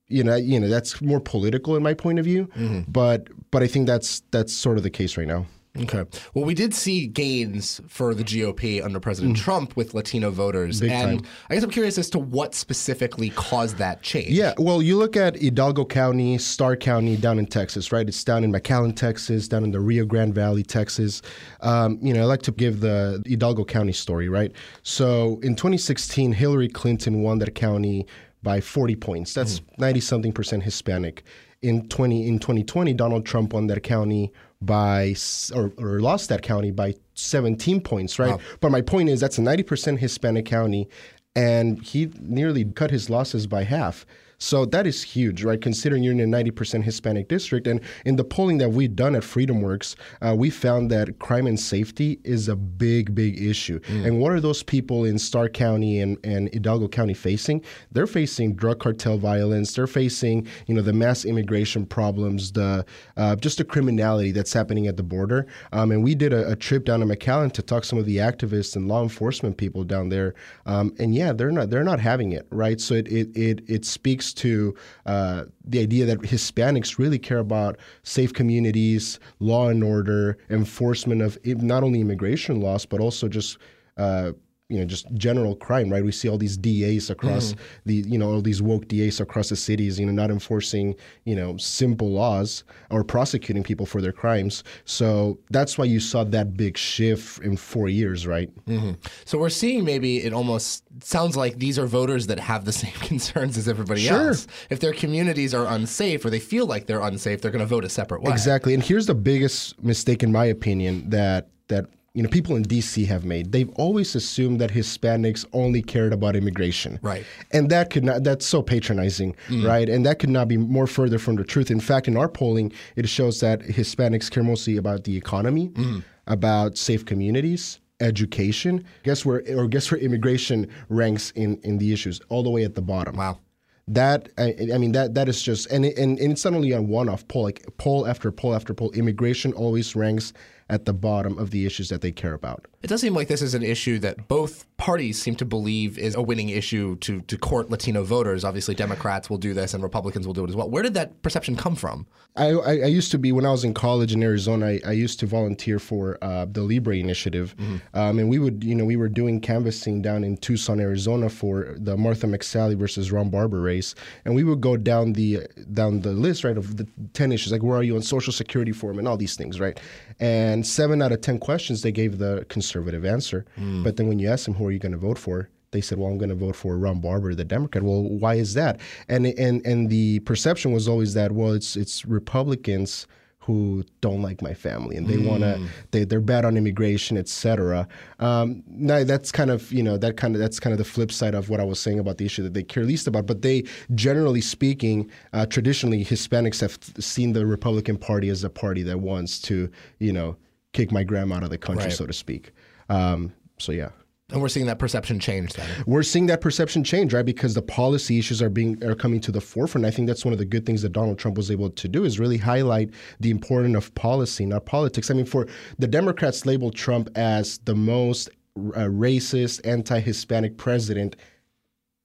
you 0.07 0.23
know, 0.23 0.35
you 0.35 0.59
know, 0.59 0.67
that's 0.67 1.01
more 1.01 1.19
political 1.19 1.75
in 1.75 1.83
my 1.83 1.93
point 1.93 2.19
of 2.19 2.25
view. 2.25 2.47
Mm-hmm. 2.57 2.91
But 2.91 3.27
but 3.51 3.61
I 3.61 3.67
think 3.67 3.85
that's 3.87 4.21
that's 4.31 4.53
sort 4.53 4.77
of 4.77 4.83
the 4.83 4.89
case 4.89 5.15
right 5.15 5.27
now. 5.27 5.45
Okay. 5.77 6.03
Well, 6.33 6.43
we 6.43 6.53
did 6.53 6.73
see 6.73 7.07
gains 7.07 7.79
for 7.87 8.13
the 8.13 8.25
GOP 8.25 8.83
under 8.83 8.99
President 8.99 9.37
mm. 9.37 9.41
Trump 9.41 9.77
with 9.77 9.93
Latino 9.93 10.29
voters. 10.29 10.81
Big 10.81 10.91
and 10.91 11.21
time. 11.21 11.31
I 11.49 11.53
guess 11.53 11.63
I'm 11.63 11.69
curious 11.69 11.97
as 11.97 12.09
to 12.09 12.19
what 12.19 12.53
specifically 12.53 13.29
caused 13.29 13.77
that 13.77 14.01
change. 14.01 14.31
Yeah. 14.31 14.53
Well, 14.57 14.81
you 14.81 14.97
look 14.97 15.15
at 15.15 15.37
Hidalgo 15.37 15.85
County, 15.85 16.37
Starr 16.37 16.75
County 16.75 17.15
down 17.15 17.39
in 17.39 17.45
Texas, 17.45 17.93
right? 17.93 18.05
It's 18.05 18.21
down 18.21 18.43
in 18.43 18.51
McAllen, 18.51 18.93
Texas, 18.93 19.47
down 19.47 19.63
in 19.63 19.71
the 19.71 19.79
Rio 19.79 20.03
Grande 20.03 20.35
Valley, 20.35 20.63
Texas. 20.63 21.21
Um, 21.61 21.99
you 22.01 22.13
know, 22.13 22.21
I 22.21 22.25
like 22.25 22.41
to 22.43 22.51
give 22.51 22.81
the 22.81 23.23
Hidalgo 23.25 23.63
County 23.63 23.93
story, 23.93 24.27
right? 24.27 24.51
So 24.83 25.39
in 25.41 25.55
2016, 25.55 26.33
Hillary 26.33 26.67
Clinton 26.67 27.21
won 27.21 27.39
that 27.39 27.55
county 27.55 28.05
by 28.43 28.59
40 28.59 28.97
points. 28.97 29.33
That's 29.33 29.61
90 29.77 29.99
mm. 29.99 30.03
something 30.03 30.33
percent 30.33 30.63
Hispanic. 30.63 31.23
In 31.61 31.87
20 31.87 32.27
in 32.27 32.39
2020, 32.39 32.91
Donald 32.93 33.25
Trump 33.25 33.53
won 33.53 33.67
that 33.67 33.83
county 33.83 34.33
by 34.61 35.15
or, 35.53 35.71
or, 35.77 35.99
lost 35.99 36.29
that 36.29 36.41
county 36.43 36.71
by 36.71 36.93
17 37.15 37.81
points, 37.81 38.19
right? 38.19 38.31
Wow. 38.31 38.39
But 38.59 38.71
my 38.71 38.81
point 38.81 39.09
is 39.09 39.19
that's 39.19 39.37
a 39.37 39.41
90% 39.41 39.97
Hispanic 39.97 40.45
county, 40.45 40.87
and 41.35 41.81
he 41.81 42.11
nearly 42.19 42.65
cut 42.65 42.91
his 42.91 43.09
losses 43.09 43.47
by 43.47 43.63
half. 43.63 44.05
So 44.41 44.65
that 44.65 44.87
is 44.87 45.03
huge, 45.03 45.43
right? 45.43 45.61
Considering 45.61 46.01
you're 46.01 46.13
in 46.13 46.19
a 46.19 46.25
90% 46.25 46.83
Hispanic 46.83 47.27
district. 47.27 47.67
And 47.67 47.79
in 48.05 48.15
the 48.15 48.23
polling 48.23 48.57
that 48.57 48.69
we've 48.69 48.95
done 48.95 49.13
at 49.13 49.21
FreedomWorks, 49.21 49.95
uh, 50.23 50.35
we 50.35 50.49
found 50.49 50.89
that 50.89 51.19
crime 51.19 51.45
and 51.45 51.59
safety 51.59 52.19
is 52.23 52.49
a 52.49 52.55
big, 52.55 53.13
big 53.13 53.39
issue. 53.39 53.79
Mm. 53.81 54.07
And 54.07 54.19
what 54.19 54.31
are 54.31 54.39
those 54.39 54.63
people 54.63 55.05
in 55.05 55.19
Starr 55.19 55.47
County 55.47 55.99
and, 55.99 56.17
and 56.25 56.51
Hidalgo 56.51 56.87
County 56.87 57.13
facing? 57.13 57.63
They're 57.91 58.07
facing 58.07 58.55
drug 58.55 58.79
cartel 58.79 59.19
violence. 59.19 59.75
They're 59.75 59.85
facing, 59.85 60.47
you 60.65 60.73
know, 60.73 60.81
the 60.81 60.91
mass 60.91 61.23
immigration 61.23 61.85
problems, 61.85 62.53
the 62.53 62.83
uh, 63.17 63.35
just 63.35 63.59
the 63.59 63.63
criminality 63.63 64.31
that's 64.31 64.53
happening 64.53 64.87
at 64.87 64.97
the 64.97 65.03
border. 65.03 65.45
Um, 65.71 65.91
and 65.91 66.03
we 66.03 66.15
did 66.15 66.33
a, 66.33 66.49
a, 66.49 66.55
trip 66.55 66.85
down 66.85 67.01
to 67.01 67.05
McAllen 67.05 67.51
to 67.53 67.61
talk 67.61 67.83
to 67.83 67.89
some 67.89 67.99
of 67.99 68.05
the 68.05 68.17
activists 68.17 68.75
and 68.75 68.87
law 68.87 69.03
enforcement 69.03 69.57
people 69.57 69.83
down 69.83 70.09
there. 70.09 70.33
Um, 70.65 70.95
and 70.97 71.13
yeah, 71.13 71.31
they're 71.31 71.51
not 71.51 71.69
they're 71.69 71.83
not 71.83 71.99
having 71.99 72.31
it, 72.31 72.47
right? 72.49 72.81
So 72.81 72.95
it 72.95 73.07
it 73.07 73.37
it, 73.37 73.61
it 73.67 73.85
speaks 73.85 74.30
to 74.35 74.75
uh, 75.05 75.45
the 75.63 75.79
idea 75.79 76.05
that 76.05 76.19
Hispanics 76.19 76.97
really 76.97 77.19
care 77.19 77.39
about 77.39 77.77
safe 78.03 78.33
communities, 78.33 79.19
law 79.39 79.69
and 79.69 79.83
order, 79.83 80.37
enforcement 80.49 81.21
of 81.21 81.37
not 81.45 81.83
only 81.83 82.01
immigration 82.01 82.59
laws, 82.61 82.85
but 82.85 82.99
also 82.99 83.27
just 83.27 83.57
uh, 83.97 84.31
you 84.71 84.79
know 84.79 84.85
just 84.85 85.13
general 85.15 85.55
crime, 85.55 85.89
right? 85.89 86.03
We 86.03 86.11
see 86.11 86.29
all 86.29 86.37
these 86.37 86.57
DAs 86.57 87.09
across 87.09 87.53
mm. 87.53 87.57
the 87.85 87.95
you 87.95 88.17
know 88.17 88.31
all 88.31 88.41
these 88.41 88.61
woke 88.61 88.87
DAs 88.87 89.19
across 89.19 89.49
the 89.49 89.55
cities, 89.55 89.99
you 89.99 90.05
know, 90.05 90.11
not 90.11 90.31
enforcing 90.31 90.95
you 91.25 91.35
know 91.35 91.57
simple 91.57 92.09
laws 92.09 92.63
or 92.89 93.03
prosecuting 93.03 93.63
people 93.63 93.85
for 93.85 94.01
their 94.01 94.11
crimes. 94.11 94.63
So 94.85 95.39
that's 95.49 95.77
why 95.77 95.85
you 95.85 95.99
saw 95.99 96.23
that 96.23 96.55
big 96.55 96.77
shift 96.77 97.43
in 97.43 97.57
four 97.57 97.89
years, 97.89 98.25
right? 98.25 98.49
Mm-hmm. 98.65 98.91
So 99.25 99.37
we're 99.37 99.49
seeing 99.49 99.83
maybe 99.83 100.23
it 100.23 100.33
almost 100.33 100.83
sounds 101.03 101.35
like 101.35 101.59
these 101.59 101.77
are 101.77 101.85
voters 101.85 102.27
that 102.27 102.39
have 102.39 102.65
the 102.65 102.71
same 102.83 102.93
concerns 102.93 103.57
as 103.57 103.67
everybody 103.67 104.01
sure. 104.01 104.29
else. 104.29 104.47
If 104.69 104.79
their 104.79 104.93
communities 104.93 105.53
are 105.53 105.65
unsafe 105.65 106.23
or 106.23 106.29
they 106.29 106.39
feel 106.39 106.65
like 106.65 106.85
they're 106.85 107.01
unsafe, 107.01 107.41
they're 107.41 107.51
going 107.51 107.59
to 107.59 107.65
vote 107.65 107.83
a 107.83 107.89
separate 107.89 108.21
way. 108.21 108.31
Exactly. 108.31 108.73
And 108.73 108.81
here's 108.81 109.05
the 109.05 109.15
biggest 109.15 109.81
mistake, 109.83 110.23
in 110.23 110.31
my 110.31 110.45
opinion, 110.45 111.09
that 111.09 111.49
that 111.67 111.87
you 112.13 112.21
know 112.21 112.29
people 112.29 112.55
in 112.55 112.63
DC 112.63 113.05
have 113.07 113.23
made. 113.23 113.51
They've 113.51 113.69
always 113.75 114.15
assumed 114.15 114.59
that 114.59 114.71
Hispanics 114.71 115.45
only 115.53 115.81
cared 115.81 116.11
about 116.11 116.35
immigration. 116.35 116.99
Right. 117.01 117.25
And 117.51 117.69
that 117.69 117.89
could 117.89 118.03
not 118.03 118.23
that's 118.23 118.45
so 118.45 118.61
patronizing, 118.61 119.35
mm. 119.47 119.65
right? 119.65 119.87
And 119.87 120.05
that 120.05 120.19
could 120.19 120.29
not 120.29 120.47
be 120.47 120.57
more 120.57 120.87
further 120.87 121.19
from 121.19 121.35
the 121.35 121.43
truth. 121.43 121.71
In 121.71 121.79
fact, 121.79 122.07
in 122.07 122.17
our 122.17 122.27
polling, 122.27 122.73
it 122.95 123.07
shows 123.07 123.39
that 123.39 123.61
Hispanics 123.61 124.29
care 124.29 124.43
mostly 124.43 124.77
about 124.77 125.05
the 125.05 125.15
economy, 125.15 125.69
mm. 125.69 126.03
about 126.27 126.77
safe 126.77 127.05
communities, 127.05 127.79
education. 128.01 128.83
Guess 129.03 129.25
where 129.25 129.43
or 129.55 129.67
guess 129.67 129.89
where 129.89 129.99
immigration 129.99 130.67
ranks 130.89 131.31
in 131.31 131.57
in 131.63 131.77
the 131.77 131.93
issues? 131.93 132.19
All 132.27 132.43
the 132.43 132.51
way 132.51 132.65
at 132.65 132.75
the 132.75 132.81
bottom. 132.81 133.15
Wow 133.15 133.39
that 133.87 134.29
I, 134.37 134.55
I, 134.73 134.77
mean 134.77 134.91
that 134.93 135.15
that 135.15 135.27
is 135.27 135.41
just 135.41 135.69
and, 135.71 135.83
and 135.83 136.19
and 136.19 136.31
it's 136.31 136.45
not 136.45 136.53
only 136.53 136.73
on 136.73 136.87
one 136.87 137.09
off 137.09 137.27
poll 137.27 137.43
like 137.43 137.65
poll 137.77 138.07
after 138.07 138.31
poll 138.31 138.53
after 138.53 138.73
poll 138.73 138.91
immigration 138.91 139.53
always 139.53 139.95
ranks 139.95 140.33
at 140.71 140.85
the 140.85 140.93
bottom 140.93 141.37
of 141.37 141.51
the 141.51 141.65
issues 141.65 141.89
that 141.89 142.01
they 142.01 142.11
care 142.11 142.33
about. 142.33 142.65
It 142.81 142.87
does 142.87 143.01
seem 143.01 143.13
like 143.13 143.27
this 143.27 143.41
is 143.41 143.53
an 143.53 143.63
issue 143.63 143.99
that 143.99 144.27
both 144.27 144.65
parties 144.77 145.21
seem 145.21 145.35
to 145.35 145.45
believe 145.45 145.99
is 145.99 146.15
a 146.15 146.21
winning 146.21 146.49
issue 146.49 146.95
to, 146.95 147.21
to 147.21 147.37
court 147.37 147.69
Latino 147.69 148.03
voters. 148.03 148.43
Obviously, 148.43 148.73
Democrats 148.73 149.29
will 149.29 149.37
do 149.37 149.53
this 149.53 149.75
and 149.75 149.83
Republicans 149.83 150.25
will 150.25 150.33
do 150.33 150.43
it 150.43 150.49
as 150.49 150.55
well. 150.55 150.67
Where 150.67 150.81
did 150.81 150.95
that 150.95 151.21
perception 151.21 151.55
come 151.55 151.75
from? 151.75 152.07
I, 152.35 152.49
I, 152.49 152.71
I 152.71 152.85
used 152.85 153.11
to 153.11 153.19
be, 153.19 153.31
when 153.31 153.45
I 153.45 153.51
was 153.51 153.63
in 153.63 153.75
college 153.75 154.11
in 154.11 154.23
Arizona, 154.23 154.65
I, 154.65 154.79
I 154.87 154.91
used 154.93 155.19
to 155.19 155.27
volunteer 155.27 155.77
for 155.77 156.17
uh, 156.23 156.47
the 156.49 156.63
Libre 156.63 156.95
Initiative. 156.95 157.55
Mm-hmm. 157.57 157.75
Um, 157.93 158.17
and 158.17 158.29
we 158.29 158.39
would, 158.39 158.63
you 158.63 158.73
know, 158.73 158.85
we 158.85 158.95
were 158.95 159.09
doing 159.09 159.39
canvassing 159.39 160.01
down 160.01 160.23
in 160.23 160.37
Tucson, 160.37 160.79
Arizona 160.79 161.29
for 161.29 161.75
the 161.77 161.95
Martha 161.95 162.25
McSally 162.25 162.75
versus 162.75 163.11
Ron 163.11 163.29
Barber 163.29 163.61
race. 163.61 163.93
And 164.25 164.33
we 164.33 164.43
would 164.43 164.61
go 164.61 164.77
down 164.77 165.13
the 165.13 165.45
down 165.73 166.01
the 166.01 166.13
list, 166.13 166.43
right, 166.43 166.57
of 166.57 166.77
the 166.77 166.87
10 167.13 167.31
issues, 167.31 167.51
like 167.51 167.61
where 167.61 167.77
are 167.77 167.83
you 167.83 167.95
on 167.95 168.01
Social 168.01 168.33
Security 168.33 168.71
form 168.71 168.97
and 168.97 169.07
all 169.07 169.17
these 169.17 169.35
things, 169.35 169.59
right? 169.59 169.79
And 170.19 170.65
seven 170.65 171.01
out 171.01 171.11
of 171.11 171.21
10 171.21 171.37
questions, 171.37 171.83
they 171.83 171.91
gave 171.91 172.17
the 172.17 172.45
conservative 172.71 173.05
answer. 173.05 173.45
Mm. 173.59 173.83
But 173.83 173.97
then 173.97 174.07
when 174.07 174.19
you 174.19 174.29
ask 174.29 174.45
them, 174.45 174.53
who 174.55 174.65
are 174.67 174.71
you 174.71 174.79
going 174.79 174.93
to 174.93 174.97
vote 174.97 175.17
for? 175.17 175.49
They 175.71 175.81
said, 175.81 175.97
"Well, 175.97 176.11
I'm 176.11 176.17
going 176.17 176.29
to 176.29 176.35
vote 176.35 176.55
for 176.55 176.77
Ron 176.77 176.99
Barber, 176.99 177.33
the 177.33 177.45
Democrat." 177.45 177.83
Well, 177.83 178.03
why 178.03 178.35
is 178.35 178.53
that? 178.55 178.79
And 179.07 179.25
and 179.25 179.65
and 179.65 179.89
the 179.89 180.19
perception 180.19 180.73
was 180.73 180.87
always 180.87 181.13
that 181.13 181.31
well, 181.31 181.53
it's 181.53 181.77
it's 181.77 182.05
Republicans 182.05 183.07
who 183.45 183.83
don't 184.01 184.21
like 184.21 184.39
my 184.39 184.53
family 184.53 184.95
and 184.95 185.07
they 185.07 185.15
mm. 185.15 185.27
want 185.27 185.41
to 185.41 185.59
they, 185.89 186.03
they're 186.03 186.21
bad 186.21 186.45
on 186.45 186.55
immigration 186.55 187.17
etc 187.17 187.87
um, 188.19 188.61
now 188.67 189.03
that's 189.03 189.31
kind 189.31 189.49
of 189.49 189.71
you 189.71 189.81
know 189.81 189.97
that 189.97 190.15
kind 190.15 190.35
of 190.35 190.39
that's 190.39 190.59
kind 190.59 190.73
of 190.73 190.77
the 190.77 190.85
flip 190.85 191.11
side 191.11 191.33
of 191.33 191.49
what 191.49 191.59
i 191.59 191.63
was 191.63 191.79
saying 191.79 191.97
about 191.97 192.19
the 192.19 192.25
issue 192.25 192.43
that 192.43 192.53
they 192.53 192.61
care 192.61 192.83
least 192.83 193.07
about 193.07 193.25
but 193.25 193.41
they 193.41 193.63
generally 193.95 194.41
speaking 194.41 195.09
uh, 195.33 195.43
traditionally 195.47 196.05
hispanics 196.05 196.61
have 196.61 196.77
seen 197.03 197.33
the 197.33 197.43
republican 197.43 197.97
party 197.97 198.29
as 198.29 198.43
a 198.43 198.49
party 198.49 198.83
that 198.83 198.99
wants 198.99 199.39
to 199.39 199.71
you 199.97 200.13
know 200.13 200.37
kick 200.73 200.91
my 200.91 201.03
grandma 201.03 201.35
out 201.35 201.43
of 201.43 201.49
the 201.49 201.57
country, 201.57 201.85
Right. 201.85 201.93
so 201.93 202.05
to 202.05 202.13
speak. 202.13 202.51
Um, 202.89 203.33
so 203.57 203.71
yeah. 203.71 203.89
And 204.31 204.41
we're 204.41 204.47
seeing 204.47 204.65
that 204.67 204.79
perception 204.79 205.19
change 205.19 205.53
then. 205.53 205.67
We're 205.85 206.03
seeing 206.03 206.27
that 206.27 206.39
perception 206.39 206.85
change, 206.85 207.13
right? 207.13 207.25
Because 207.25 207.53
the 207.53 207.61
policy 207.61 208.17
issues 208.17 208.41
are 208.41 208.49
being 208.49 208.81
are 208.81 208.95
coming 208.95 209.19
to 209.21 209.31
the 209.31 209.41
forefront. 209.41 209.85
I 209.85 209.91
think 209.91 210.07
that's 210.07 210.23
one 210.23 210.31
of 210.31 210.37
the 210.39 210.45
good 210.45 210.65
things 210.65 210.81
that 210.83 210.93
Donald 210.93 211.19
Trump 211.19 211.35
was 211.35 211.51
able 211.51 211.69
to 211.69 211.87
do 211.89 212.05
is 212.05 212.17
really 212.17 212.37
highlight 212.37 212.91
the 213.19 213.29
importance 213.29 213.75
of 213.75 213.93
policy, 213.93 214.45
not 214.45 214.65
politics. 214.65 215.11
I 215.11 215.15
mean, 215.15 215.25
for 215.25 215.47
the 215.79 215.87
Democrats 215.87 216.45
labeled 216.45 216.75
Trump 216.75 217.09
as 217.15 217.57
the 217.65 217.75
most 217.75 218.29
uh, 218.57 218.87
racist, 218.87 219.59
anti-Hispanic 219.65 220.55
president 220.57 221.17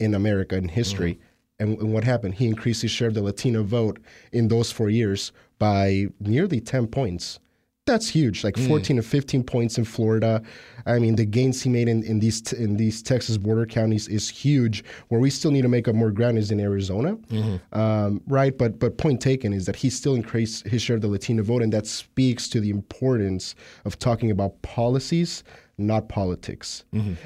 in 0.00 0.12
America 0.14 0.56
in 0.56 0.68
history. 0.68 1.20
And, 1.60 1.78
and 1.78 1.92
what 1.92 2.02
happened? 2.02 2.34
He 2.34 2.48
increased 2.48 2.82
his 2.82 2.90
share 2.90 3.08
of 3.08 3.14
the 3.14 3.22
Latino 3.22 3.62
vote 3.62 4.00
in 4.32 4.48
those 4.48 4.72
four 4.72 4.90
years 4.90 5.30
by 5.60 6.06
nearly 6.18 6.60
10 6.60 6.88
points. 6.88 7.38
That's 7.86 8.08
huge, 8.08 8.42
like 8.42 8.58
14 8.58 8.96
to 8.96 9.02
15 9.02 9.44
points 9.44 9.78
in 9.78 9.84
Florida. 9.84 10.42
I 10.86 10.98
mean, 10.98 11.14
the 11.14 11.24
gains 11.24 11.62
he 11.62 11.70
made 11.70 11.88
in, 11.88 12.02
in 12.02 12.18
these 12.18 12.40
t- 12.42 12.56
in 12.56 12.76
these 12.76 13.00
Texas 13.00 13.38
border 13.38 13.64
counties 13.64 14.08
is 14.08 14.28
huge. 14.28 14.82
Where 15.06 15.20
we 15.20 15.30
still 15.30 15.52
need 15.52 15.62
to 15.62 15.68
make 15.68 15.86
up 15.86 15.94
more 15.94 16.10
ground 16.10 16.36
is 16.36 16.50
in 16.50 16.58
Arizona, 16.58 17.16
um, 17.72 18.20
right? 18.26 18.56
But 18.58 18.80
but 18.80 18.98
point 18.98 19.20
taken 19.20 19.52
is 19.52 19.66
that 19.66 19.76
he 19.76 19.88
still 19.88 20.16
increased 20.16 20.66
his 20.66 20.82
share 20.82 20.96
of 20.96 21.02
the 21.02 21.08
Latino 21.08 21.44
vote, 21.44 21.62
and 21.62 21.72
that 21.72 21.86
speaks 21.86 22.48
to 22.48 22.60
the 22.60 22.70
importance 22.70 23.54
of 23.84 23.98
talking 23.98 24.32
about 24.32 24.60
policies 24.62 25.44
not 25.78 26.08
politics. 26.08 26.84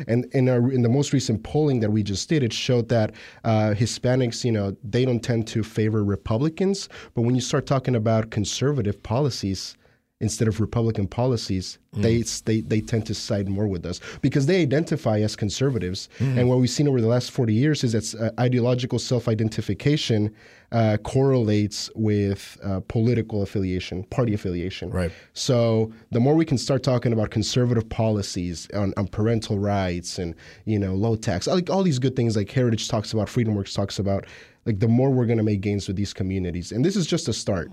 And 0.09 0.25
in 0.33 0.49
our 0.49 0.73
in 0.73 0.83
the 0.83 0.89
most 0.89 1.13
recent 1.13 1.43
polling 1.45 1.81
that 1.81 1.91
we 1.91 2.03
just 2.03 2.29
did, 2.29 2.43
it 2.43 2.53
showed 2.53 2.89
that 2.89 3.13
uh, 3.45 3.75
Hispanics, 3.77 4.45
you 4.45 4.51
know, 4.53 4.77
they 4.83 5.05
don't 5.05 5.21
tend 5.21 5.47
to 5.49 5.63
favor 5.63 6.03
Republicans, 6.05 6.89
but 7.15 7.23
when 7.23 7.35
you 7.35 7.41
start 7.41 7.65
talking 7.67 7.95
about 7.95 8.31
conservative 8.31 9.01
policies 9.03 9.77
instead 10.21 10.49
of 10.49 10.61
Republican 10.61 11.07
policies, 11.07 11.79
they, 11.93 12.23
they 12.45 12.61
they 12.61 12.81
tend 12.81 13.05
to 13.07 13.15
side 13.15 13.49
more 13.49 13.67
with 13.67 13.85
us 13.85 14.01
because 14.21 14.47
they 14.47 14.63
identify 14.63 15.19
as 15.21 15.35
conservatives. 15.35 16.09
And 16.21 16.49
what 16.49 16.59
we've 16.59 16.71
seen 16.71 16.87
over 16.87 17.01
the 17.01 17.09
last 17.09 17.31
forty 17.31 17.55
years 17.55 17.83
is 17.83 17.93
that 17.93 18.15
uh, 18.15 18.31
ideological 18.41 18.99
self-identification 18.99 20.33
uh, 20.73 20.99
correlates 21.03 21.91
with 21.97 22.57
uh, 22.63 22.81
political 22.87 23.43
affiliation, 23.43 24.05
party 24.05 24.35
affiliation. 24.35 24.91
Right. 24.91 25.11
So 25.33 25.93
the 26.13 26.21
more 26.21 26.37
we 26.37 26.45
can 26.45 26.59
start 26.59 26.85
talking 26.85 27.13
about 27.13 27.31
conservative 27.31 27.89
policies 27.89 28.69
on, 28.73 28.95
on 28.97 29.09
parental 29.09 29.59
rights 29.59 30.19
and 30.19 30.37
you 30.67 30.79
know 30.79 30.95
low 30.95 31.17
tax, 31.17 31.49
like 31.49 31.71
all 31.71 31.83
these 31.83 31.99
good 31.99 32.15
things 32.15 32.37
like 32.37 32.51
Heritage 32.51 32.89
talks 32.89 33.13
about, 33.13 33.29
Freedom 33.29 33.57
Works 33.57 33.75
talks 33.75 33.99
about, 33.99 34.27
like 34.67 34.79
the 34.81 34.89
more 34.89 35.11
we're 35.11 35.27
going 35.27 35.39
to 35.39 35.45
make 35.45 35.61
gains 35.61 35.87
with 35.87 35.97
these 35.97 36.13
communities, 36.13 36.73
and 36.73 36.85
this 36.85 36.97
is 36.97 37.07
just 37.07 37.29
a 37.29 37.33
start, 37.33 37.73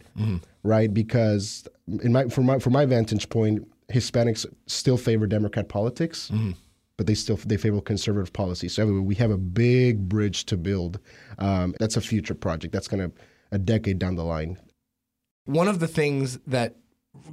right? 0.63 0.93
Because 0.93 1.67
in 2.01 2.11
my 2.13 2.27
from 2.27 2.45
my 2.45 2.59
from 2.59 2.73
my 2.73 2.85
vantage 2.85 3.29
point, 3.29 3.67
Hispanics 3.91 4.45
still 4.67 4.97
favor 4.97 5.27
Democrat 5.27 5.69
politics. 5.69 6.31
But 6.97 7.05
they 7.05 7.13
still 7.13 7.35
they 7.45 7.57
favor 7.57 7.79
conservative 7.79 8.33
policy. 8.33 8.67
So 8.69 8.81
anyway, 8.83 9.01
we 9.01 9.15
have 9.15 9.29
a 9.29 9.37
big 9.37 10.09
bridge 10.09 10.45
to 10.45 10.57
build. 10.57 10.99
Um, 11.37 11.75
that's 11.79 11.95
a 11.95 12.01
future 12.01 12.33
project. 12.33 12.73
That's 12.73 12.87
going 12.87 13.11
to 13.11 13.15
a 13.51 13.59
decade 13.59 13.99
down 13.99 14.15
the 14.15 14.23
line. 14.23 14.57
One 15.45 15.67
of 15.67 15.79
the 15.79 15.87
things 15.87 16.39
that 16.47 16.75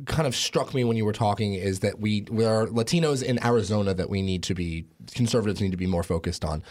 kind 0.07 0.27
of 0.27 0.37
struck 0.37 0.75
me 0.75 0.85
when 0.85 0.97
you 0.97 1.05
were 1.05 1.13
talking 1.13 1.55
is 1.55 1.81
that 1.81 1.99
we 1.99 2.27
we 2.31 2.45
are 2.45 2.67
Latinos 2.67 3.23
in 3.23 3.43
Arizona 3.45 3.95
that 3.95 4.11
we 4.11 4.23
need 4.23 4.43
to 4.45 4.55
be 4.55 4.85
conservatives 5.15 5.61
need 5.61 5.71
to 5.71 5.77
be 5.77 5.87
more 5.87 6.03
focused 6.03 6.45
on. 6.45 6.63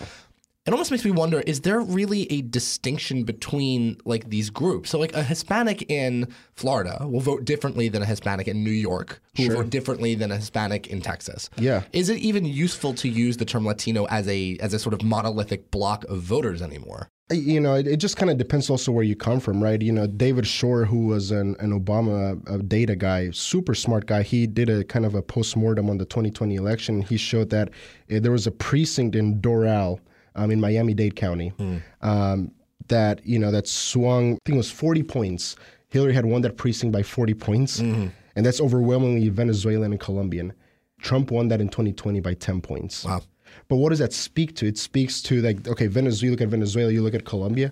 It 0.66 0.72
almost 0.72 0.92
makes 0.92 1.04
me 1.04 1.12
wonder: 1.12 1.42
is 1.42 1.62
there 1.62 1.82
really 1.82 2.32
a 2.32 2.42
distinction 2.42 3.24
between 3.24 3.98
like 4.06 4.30
these 4.30 4.50
groups? 4.50 4.90
So, 4.90 4.98
like 4.98 5.14
a 5.14 5.22
Hispanic 5.22 5.90
in 5.92 6.34
Florida 6.54 7.06
will 7.06 7.20
vote 7.20 7.44
differently 7.44 7.90
than 7.90 8.02
a 8.02 8.06
Hispanic 8.06 8.48
in 8.48 8.64
New 8.64 8.72
York, 8.72 9.22
who 9.36 9.50
will 9.50 9.56
vote 9.56 9.70
differently 9.70 10.16
than 10.16 10.32
a 10.32 10.38
Hispanic 10.38 10.88
in 10.88 11.02
Texas. 11.02 11.50
Yeah. 11.58 11.84
Is 11.92 12.08
it 12.08 12.20
even 12.20 12.46
useful 12.46 12.94
to 12.94 13.10
use 13.10 13.36
the 13.36 13.44
term 13.44 13.66
Latino 13.66 14.06
as 14.06 14.26
a 14.30 14.58
as 14.62 14.74
a 14.74 14.80
sort 14.80 14.94
of 14.94 15.04
monolithic 15.04 15.70
block 15.70 16.06
of 16.06 16.20
voters 16.20 16.62
anymore? 16.62 17.10
You 17.30 17.60
know, 17.60 17.76
it, 17.76 17.88
it 17.88 17.98
just 17.98 18.16
kind 18.16 18.30
of 18.30 18.38
depends 18.38 18.70
also 18.70 18.92
where 18.94 19.04
you 19.04 19.18
come 19.18 19.42
from, 19.42 19.62
right? 19.62 19.82
You 19.82 19.92
know, 19.92 20.08
David 20.08 20.48
Shor, 20.48 20.86
who 20.86 21.08
was 21.08 21.32
an, 21.32 21.56
an 21.60 21.78
Obama 21.78 22.40
uh, 22.50 22.58
data 22.68 22.96
guy, 22.96 23.32
super 23.32 23.74
smart 23.74 24.06
guy, 24.06 24.24
he 24.24 24.46
did 24.46 24.70
a 24.70 24.84
kind 24.84 25.06
of 25.06 25.16
a 25.16 25.22
postmortem 25.22 25.90
on 25.90 25.98
the 25.98 26.06
2020 26.06 26.56
election. 26.56 27.02
He 27.02 27.18
showed 27.18 27.50
that 27.50 27.70
uh, 27.70 28.20
there 28.20 28.32
was 28.32 28.46
a 28.46 28.52
precinct 28.52 29.16
in 29.16 29.42
Doral 29.42 30.00
um, 30.36 30.52
in 30.52 30.60
Miami-Dade 30.60 31.16
County 31.16 31.54
um, 32.02 32.52
that, 32.88 33.26
you 33.26 33.40
know, 33.40 33.52
that 33.52 33.68
swung, 33.68 34.34
I 34.34 34.38
think 34.46 34.56
it 34.56 34.58
was 34.58 34.72
40 34.72 35.04
points. 35.04 35.56
Hillary 35.90 36.14
had 36.14 36.26
won 36.26 36.42
that 36.42 36.58
precinct 36.58 36.92
by 36.92 37.04
40 37.04 37.34
points, 37.36 37.80
and 37.80 38.12
that's 38.36 38.60
overwhelmingly 38.60 39.30
Venezuelan 39.30 39.92
and 39.92 40.00
Colombian. 40.00 40.54
Trump 41.00 41.32
won 41.32 41.50
that 41.50 41.62
in 41.62 41.70
2020 41.70 42.20
by 42.22 42.34
10 42.34 42.62
points. 42.62 43.06
Wow. 43.06 43.22
But 43.68 43.78
what 43.78 43.90
does 43.90 44.00
that 44.00 44.14
speak 44.14 44.56
to? 44.58 44.66
It 44.66 44.78
speaks 44.78 45.22
to 45.24 45.42
like 45.42 45.68
okay, 45.68 45.88
Venezuela. 45.88 46.26
You 46.26 46.32
look 46.32 46.42
at 46.42 46.50
Venezuela. 46.50 46.92
You 46.92 47.02
look 47.02 47.14
at 47.14 47.26
Colombia. 47.26 47.72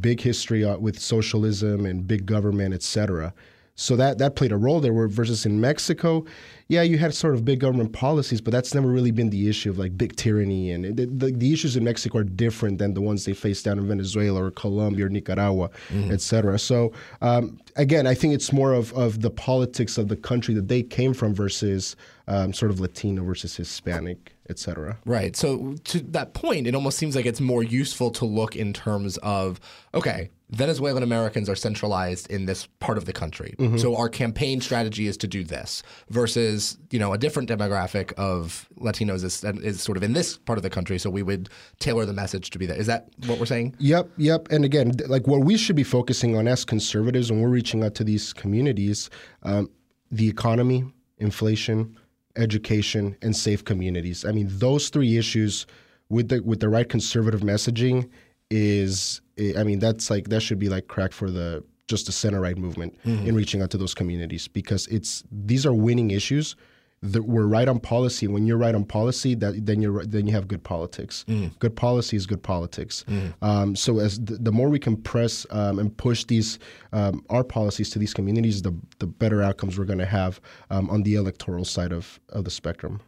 Big 0.00 0.20
history 0.20 0.64
uh, 0.64 0.78
with 0.78 0.98
socialism 0.98 1.86
and 1.86 2.06
big 2.06 2.26
government, 2.26 2.74
etc. 2.74 3.32
So 3.74 3.96
that 3.96 4.18
that 4.18 4.36
played 4.36 4.52
a 4.52 4.56
role 4.56 4.80
there. 4.80 4.92
Where 4.92 5.08
versus 5.08 5.46
in 5.46 5.60
Mexico, 5.60 6.24
yeah, 6.68 6.82
you 6.82 6.98
had 6.98 7.14
sort 7.14 7.34
of 7.34 7.44
big 7.44 7.60
government 7.60 7.92
policies, 7.92 8.40
but 8.40 8.50
that's 8.50 8.74
never 8.74 8.88
really 8.88 9.10
been 9.10 9.30
the 9.30 9.48
issue 9.48 9.70
of 9.70 9.78
like 9.78 9.96
big 9.96 10.16
tyranny. 10.16 10.70
And 10.70 10.98
it, 10.98 11.18
the, 11.18 11.32
the 11.32 11.52
issues 11.52 11.76
in 11.76 11.84
Mexico 11.84 12.18
are 12.18 12.24
different 12.24 12.78
than 12.78 12.94
the 12.94 13.00
ones 13.00 13.24
they 13.24 13.34
face 13.34 13.62
down 13.62 13.78
in 13.78 13.88
Venezuela 13.88 14.44
or 14.44 14.50
Colombia 14.50 15.06
or 15.06 15.08
Nicaragua, 15.08 15.70
etc. 16.10 16.58
So 16.58 16.92
um, 17.20 17.58
again, 17.76 18.06
I 18.06 18.14
think 18.14 18.34
it's 18.34 18.52
more 18.52 18.72
of 18.72 18.92
of 18.94 19.20
the 19.20 19.30
politics 19.30 19.98
of 19.98 20.08
the 20.08 20.16
country 20.16 20.54
that 20.54 20.68
they 20.68 20.82
came 20.82 21.14
from 21.14 21.34
versus 21.34 21.96
um, 22.28 22.52
sort 22.52 22.70
of 22.70 22.80
Latino 22.80 23.24
versus 23.24 23.56
Hispanic, 23.56 24.32
etc. 24.48 24.96
Right. 25.04 25.34
So 25.36 25.74
to 25.84 26.00
that 26.00 26.34
point, 26.34 26.66
it 26.66 26.74
almost 26.74 26.98
seems 26.98 27.16
like 27.16 27.26
it's 27.26 27.40
more 27.40 27.62
useful 27.62 28.10
to 28.12 28.24
look 28.24 28.56
in 28.56 28.72
terms 28.72 29.18
of 29.18 29.60
okay, 29.94 30.30
Venezuelan 30.52 31.02
Americans 31.02 31.48
are 31.48 31.56
centralized 31.56 32.30
in 32.30 32.44
this 32.44 32.66
part 32.78 32.98
of 32.98 33.06
the 33.06 33.12
country. 33.12 33.54
So 33.78 33.96
our 33.96 34.10
campaign 34.10 34.60
strategy 34.60 35.06
is 35.06 35.16
to 35.18 35.26
do 35.26 35.44
this 35.44 35.82
versus, 36.10 36.51
you 36.90 36.98
know, 36.98 37.12
a 37.12 37.18
different 37.18 37.48
demographic 37.48 38.12
of 38.14 38.68
Latinos 38.78 39.24
is, 39.24 39.42
is 39.44 39.82
sort 39.82 39.96
of 39.96 40.02
in 40.02 40.12
this 40.12 40.36
part 40.36 40.58
of 40.58 40.62
the 40.62 40.70
country. 40.70 40.98
So 40.98 41.10
we 41.10 41.22
would 41.22 41.48
tailor 41.78 42.04
the 42.04 42.12
message 42.12 42.50
to 42.50 42.58
be 42.58 42.66
that. 42.66 42.78
Is 42.78 42.86
that 42.86 43.08
what 43.26 43.38
we're 43.38 43.46
saying? 43.46 43.74
Yep, 43.78 44.10
yep. 44.16 44.48
And 44.50 44.64
again, 44.64 44.92
like 45.06 45.26
what 45.26 45.40
we 45.40 45.56
should 45.56 45.76
be 45.76 45.84
focusing 45.84 46.36
on 46.36 46.48
as 46.48 46.64
conservatives 46.64 47.30
when 47.30 47.40
we're 47.40 47.48
reaching 47.48 47.84
out 47.84 47.94
to 47.96 48.04
these 48.04 48.32
communities, 48.32 49.10
um, 49.42 49.70
the 50.10 50.28
economy, 50.28 50.84
inflation, 51.18 51.96
education, 52.36 53.16
and 53.22 53.36
safe 53.36 53.64
communities. 53.64 54.24
I 54.24 54.32
mean, 54.32 54.48
those 54.50 54.88
three 54.88 55.16
issues 55.16 55.66
with 56.08 56.28
the 56.28 56.40
with 56.40 56.60
the 56.60 56.68
right 56.68 56.88
conservative 56.88 57.40
messaging 57.40 58.08
is, 58.50 59.22
I 59.56 59.64
mean, 59.64 59.78
that's 59.78 60.10
like 60.10 60.28
that 60.28 60.40
should 60.40 60.58
be 60.58 60.68
like 60.68 60.86
crack 60.88 61.12
for 61.12 61.30
the 61.30 61.64
just 61.88 62.06
the 62.06 62.12
center 62.12 62.40
right 62.40 62.56
movement 62.56 62.96
in 63.04 63.34
reaching 63.34 63.60
out 63.62 63.70
to 63.70 63.78
those 63.78 63.94
communities 63.94 64.48
because 64.48 64.86
it's 64.86 65.24
these 65.30 65.66
are 65.66 65.74
winning 65.74 66.10
issues. 66.10 66.56
That 67.04 67.24
we're 67.24 67.46
right 67.46 67.66
on 67.68 67.80
policy. 67.80 68.28
When 68.28 68.46
you're 68.46 68.56
right 68.58 68.76
on 68.76 68.84
policy, 68.84 69.34
that 69.34 69.66
then 69.66 69.82
you're 69.82 70.06
then 70.06 70.28
you 70.28 70.32
have 70.34 70.46
good 70.46 70.62
politics. 70.62 71.24
Good 71.58 71.74
policy 71.74 72.16
is 72.16 72.26
good 72.26 72.44
politics. 72.44 73.04
Um, 73.42 73.74
so 73.74 73.98
as 73.98 74.20
the, 74.20 74.36
the 74.36 74.52
more 74.52 74.68
we 74.68 74.78
can 74.78 74.96
press 74.96 75.44
um, 75.50 75.80
and 75.80 75.96
push 75.96 76.22
these 76.24 76.60
um, 76.92 77.24
our 77.28 77.42
policies 77.42 77.90
to 77.90 77.98
these 77.98 78.14
communities, 78.14 78.62
the 78.62 78.72
the 79.00 79.08
better 79.08 79.42
outcomes 79.42 79.76
we're 79.80 79.84
going 79.84 79.98
to 79.98 80.06
have 80.06 80.40
um, 80.70 80.88
on 80.90 81.02
the 81.02 81.16
electoral 81.16 81.64
side 81.64 81.90
of, 81.92 82.20
of 82.28 82.44
the 82.44 82.52
spectrum. 82.52 83.00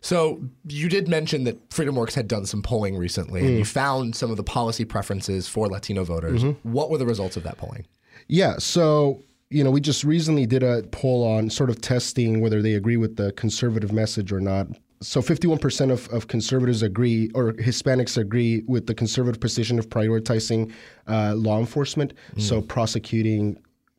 So 0.00 0.40
you 0.68 0.88
did 0.88 1.08
mention 1.08 1.42
that 1.44 1.68
FreedomWorks 1.70 2.14
had 2.14 2.28
done 2.28 2.46
some 2.46 2.62
polling 2.62 2.96
recently, 2.96 3.40
and 3.40 3.58
you 3.58 3.64
found 3.64 4.14
some 4.14 4.30
of 4.30 4.36
the 4.36 4.44
policy 4.44 4.84
preferences 4.84 5.48
for 5.48 5.66
Latino 5.66 6.04
voters. 6.04 6.44
What 6.62 6.90
were 6.90 6.98
the 6.98 7.06
results 7.06 7.36
of 7.36 7.42
that 7.42 7.58
polling? 7.58 7.86
Yeah. 8.28 8.56
So, 8.58 9.22
you 9.50 9.62
know, 9.62 9.70
we 9.70 9.80
just 9.80 10.04
recently 10.04 10.46
did 10.46 10.62
a 10.62 10.82
poll 10.90 11.26
on 11.26 11.50
sort 11.50 11.70
of 11.70 11.80
testing 11.80 12.40
whether 12.40 12.62
they 12.62 12.74
agree 12.74 12.96
with 12.96 13.16
the 13.16 13.32
conservative 13.32 13.92
message 13.92 14.32
or 14.32 14.40
not. 14.40 14.66
So, 15.02 15.20
51% 15.20 15.92
of, 15.92 16.08
of 16.08 16.26
conservatives 16.28 16.82
agree, 16.82 17.30
or 17.34 17.52
Hispanics 17.54 18.16
agree 18.16 18.62
with 18.66 18.86
the 18.86 18.94
conservative 18.94 19.40
position 19.40 19.78
of 19.78 19.90
prioritizing 19.90 20.72
uh, 21.06 21.34
law 21.34 21.58
enforcement. 21.58 22.14
So, 22.38 22.62
prosecuting 22.62 23.58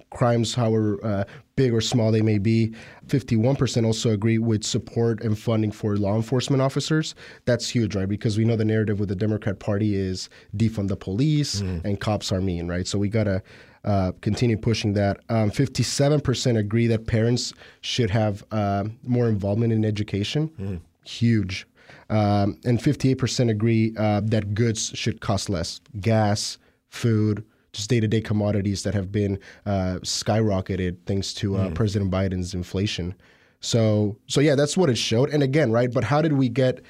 crimes, 0.10 0.56
however 0.56 1.00
uh, 1.04 1.24
big 1.56 1.74
or 1.74 1.82
small 1.82 2.12
they 2.12 2.22
may 2.22 2.38
be. 2.38 2.74
51% 3.08 3.86
also 3.86 4.12
agree 4.12 4.38
with 4.38 4.64
support 4.64 5.22
and 5.22 5.38
funding 5.38 5.72
for 5.72 5.98
law 5.98 6.16
enforcement 6.16 6.62
officers. 6.62 7.16
That's 7.46 7.68
huge, 7.70 7.96
right? 7.96 8.08
Because 8.08 8.38
we 8.38 8.46
know 8.46 8.56
the 8.56 8.66
narrative 8.66 9.00
with 9.00 9.10
the 9.10 9.16
Democrat 9.16 9.60
Party 9.60 9.96
is 9.96 10.30
defund 10.56 10.88
the 10.88 10.96
police 10.96 11.60
and 11.84 12.00
cops 12.00 12.32
are 12.32 12.42
mean, 12.42 12.68
right? 12.68 12.88
So 12.88 12.98
we 12.98 13.10
got 13.10 13.26
to 13.26 13.42
uh, 13.88 14.12
continue 14.22 14.58
pushing 14.58 14.94
that. 14.94 15.22
Um, 15.30 15.50
57% 15.50 16.58
agree 16.58 16.88
that 16.88 17.08
parents 17.08 17.54
should 17.82 18.10
have 18.10 18.44
uh, 18.52 18.84
more 19.04 19.30
involvement 19.30 19.72
in 19.72 19.86
education. 19.86 20.82
Huge. 21.06 21.66
Um, 22.10 22.60
and 22.66 22.80
58% 22.80 23.50
agree 23.50 23.96
uh, 23.98 24.22
that 24.26 24.54
goods 24.54 24.92
should 24.94 25.22
cost 25.22 25.50
less. 25.50 25.80
Gas, 26.02 26.58
food, 26.90 27.46
just 27.72 27.90
day-to-day 27.90 28.22
commodities 28.22 28.84
that 28.84 28.94
have 28.94 29.12
been 29.12 29.40
uh, 29.66 30.00
skyrocketed 30.04 30.98
thanks 31.06 31.34
to 31.36 31.56
uh, 31.56 31.70
President 31.72 32.12
Biden's 32.12 32.54
inflation. 32.54 33.16
So 33.60 34.18
so 34.28 34.42
yeah, 34.42 34.56
that's 34.56 34.76
what 34.78 34.90
it 34.90 34.98
showed. 34.98 35.30
And 35.30 35.42
again, 35.44 35.72
right? 35.72 35.92
But 35.92 36.04
how 36.04 36.22
did 36.22 36.34
we 36.34 36.50
get 36.50 36.82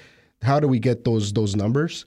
how 0.42 0.60
do 0.60 0.68
we 0.68 0.80
get 0.80 1.04
those 1.04 1.32
those 1.34 1.56
numbers? 1.56 2.06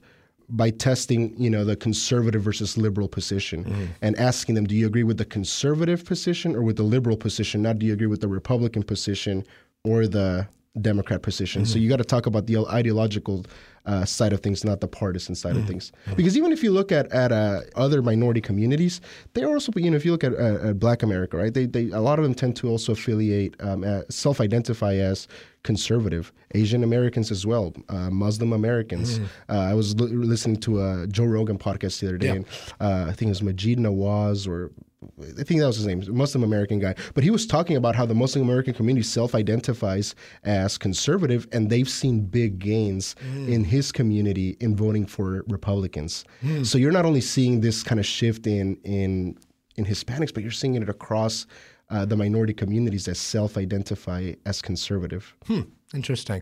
By 0.53 0.69
testing, 0.69 1.33
you 1.37 1.49
know, 1.49 1.63
the 1.63 1.77
conservative 1.77 2.41
versus 2.43 2.77
liberal 2.77 3.07
position 3.07 3.63
Mm-hmm. 3.63 3.85
and 4.01 4.15
asking 4.17 4.55
them, 4.55 4.65
do 4.65 4.75
you 4.75 4.85
agree 4.85 5.03
with 5.03 5.17
the 5.17 5.25
conservative 5.25 6.03
position 6.05 6.55
or 6.55 6.61
with 6.61 6.75
the 6.75 6.83
liberal 6.83 7.17
position? 7.17 7.61
Not 7.61 7.79
do 7.79 7.85
you 7.85 7.93
agree 7.93 8.07
with 8.07 8.21
the 8.21 8.27
Republican 8.27 8.83
position 8.83 9.45
or 9.83 10.07
the 10.07 10.47
Democrat 10.79 11.21
position? 11.21 11.63
Mm-hmm. 11.63 11.71
So 11.73 11.79
you 11.79 11.89
got 11.89 11.97
to 11.97 12.03
talk 12.05 12.25
about 12.27 12.47
the 12.47 12.57
ideological 12.69 13.45
uh, 13.85 14.05
side 14.05 14.31
of 14.31 14.39
things, 14.41 14.63
not 14.63 14.79
the 14.79 14.87
partisan 14.87 15.35
side 15.35 15.51
Mm-hmm. 15.53 15.61
of 15.61 15.67
things. 15.67 15.91
Because 16.15 16.37
even 16.37 16.51
if 16.53 16.63
you 16.63 16.71
look 16.71 16.91
at 16.93 17.11
at 17.11 17.31
uh, 17.31 17.61
other 17.75 18.01
minority 18.01 18.39
communities, 18.39 19.01
they 19.33 19.43
are 19.43 19.49
also, 19.49 19.71
you 19.75 19.89
know, 19.91 19.97
if 19.97 20.05
you 20.05 20.11
look 20.11 20.23
at, 20.23 20.33
uh, 20.33 20.69
at 20.69 20.79
Black 20.79 21.03
America, 21.03 21.35
right? 21.35 21.53
They, 21.53 21.65
they 21.65 21.89
a 21.89 21.99
lot 21.99 22.19
of 22.19 22.23
them 22.23 22.33
tend 22.35 22.55
to 22.57 22.69
also 22.69 22.93
affiliate, 22.93 23.55
um, 23.59 23.83
uh, 23.83 24.01
self-identify 24.09 24.93
as 24.95 25.27
conservative. 25.63 26.31
Asian 26.53 26.83
Americans 26.83 27.31
as 27.31 27.45
well, 27.45 27.73
uh, 27.89 28.09
Muslim 28.09 28.53
Americans. 28.53 29.19
Uh, 29.49 29.53
I 29.57 29.73
was 29.73 29.95
li- 29.99 30.07
listening 30.33 30.57
to 30.61 30.81
a 30.81 31.07
Joe 31.07 31.25
Rogan 31.25 31.57
podcast 31.57 31.99
the 31.99 32.07
other 32.07 32.17
day, 32.17 32.27
Yeah. 32.27 32.33
and 32.35 32.45
uh, 32.79 33.05
I 33.09 33.13
think 33.13 33.27
it 33.27 33.35
was 33.37 33.41
Maajid 33.41 33.77
Nawaz 33.77 34.47
or 34.47 34.71
I 35.19 35.43
think 35.43 35.59
that 35.59 35.67
was 35.67 35.77
his 35.77 35.87
name, 35.87 36.03
Muslim 36.09 36.43
American 36.43 36.79
guy. 36.79 36.93
But 37.15 37.23
he 37.23 37.31
was 37.31 37.47
talking 37.47 37.75
about 37.75 37.95
how 37.95 38.05
the 38.05 38.13
Muslim 38.13 38.43
American 38.47 38.73
community 38.73 39.03
self 39.03 39.33
identifies 39.33 40.13
as 40.43 40.77
conservative, 40.77 41.47
and 41.51 41.69
they've 41.69 41.89
seen 41.89 42.25
big 42.25 42.59
gains 42.59 43.15
hmm. 43.19 43.51
in 43.51 43.63
his 43.63 43.91
community 43.91 44.57
in 44.59 44.75
voting 44.75 45.05
for 45.07 45.43
Republicans. 45.47 46.23
Hmm. 46.41 46.63
So 46.63 46.77
you're 46.77 46.91
not 46.91 47.05
only 47.05 47.21
seeing 47.21 47.61
this 47.61 47.81
kind 47.81 47.99
of 47.99 48.05
shift 48.05 48.45
in 48.45 48.77
in 48.83 49.37
in 49.75 49.85
Hispanics, 49.85 50.33
but 50.33 50.43
you're 50.43 50.51
seeing 50.51 50.75
it 50.75 50.87
across 50.87 51.47
uh, 51.89 52.05
the 52.05 52.15
minority 52.15 52.53
communities 52.53 53.05
that 53.05 53.15
self 53.15 53.57
identify 53.57 54.33
as 54.45 54.61
conservative. 54.61 55.35
Hmm. 55.47 55.61
Interesting. 55.95 56.41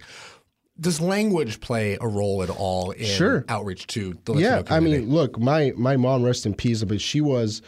Does 0.79 1.01
language 1.01 1.59
play 1.59 1.97
a 1.99 2.07
role 2.07 2.41
at 2.41 2.49
all 2.49 2.91
in 2.91 3.05
Sure. 3.05 3.43
outreach 3.49 3.87
to 3.87 4.17
the 4.23 4.33
Latino 4.33 4.63
yeah, 4.65 4.73
I 4.73 4.79
mean, 4.79 5.09
look, 5.09 5.37
my 5.39 5.73
my 5.75 5.97
mom, 5.97 6.23
rest 6.23 6.45
in 6.45 6.53
peace, 6.53 6.83
but 6.83 7.01
she 7.01 7.19
was 7.21 7.61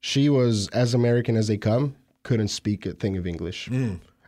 she 0.00 0.28
was 0.28 0.68
as 0.68 0.94
American 0.94 1.36
as 1.36 1.48
they 1.48 1.56
come. 1.58 1.94
Couldn't 2.22 2.48
speak 2.48 2.86
a 2.86 2.92
thing 2.92 3.16
of 3.16 3.26
English. 3.26 3.68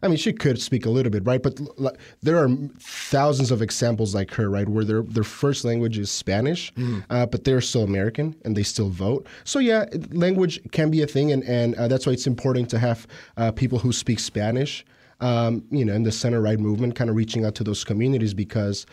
I 0.02 0.08
mean, 0.08 0.16
she 0.16 0.32
could 0.32 0.58
speak 0.58 0.86
a 0.86 0.90
little 0.90 1.10
bit, 1.12 1.26
right? 1.26 1.42
But 1.42 1.60
l- 1.60 1.74
l- 1.78 1.96
there 2.22 2.38
are 2.38 2.48
thousands 2.78 3.50
of 3.50 3.60
examples 3.60 4.14
like 4.14 4.30
her, 4.32 4.48
right, 4.48 4.66
where 4.66 4.82
their 4.84 5.02
their 5.02 5.24
first 5.24 5.62
language 5.64 5.98
is 5.98 6.10
Spanish, 6.10 6.72
uh, 7.10 7.26
but 7.26 7.44
they're 7.44 7.60
still 7.60 7.82
American 7.82 8.34
and 8.44 8.56
they 8.56 8.62
still 8.62 8.88
vote. 8.88 9.26
So 9.44 9.58
yeah, 9.58 9.84
language 10.12 10.58
can 10.72 10.90
be 10.90 11.02
a 11.02 11.06
thing, 11.06 11.32
and 11.32 11.44
and 11.44 11.74
uh, 11.74 11.86
that's 11.88 12.06
why 12.06 12.12
it's 12.14 12.26
important 12.26 12.70
to 12.70 12.78
have 12.78 13.06
uh, 13.36 13.52
people 13.52 13.78
who 13.78 13.92
speak 13.92 14.20
Spanish. 14.20 14.84
Um, 15.20 15.64
you 15.70 15.84
know, 15.84 15.92
in 15.92 16.02
the 16.04 16.12
center 16.12 16.40
right 16.40 16.58
movement, 16.58 16.94
kind 16.94 17.10
of 17.10 17.16
reaching 17.16 17.44
out 17.44 17.54
to 17.56 17.64
those 17.64 17.84
communities 17.84 18.32
because. 18.32 18.86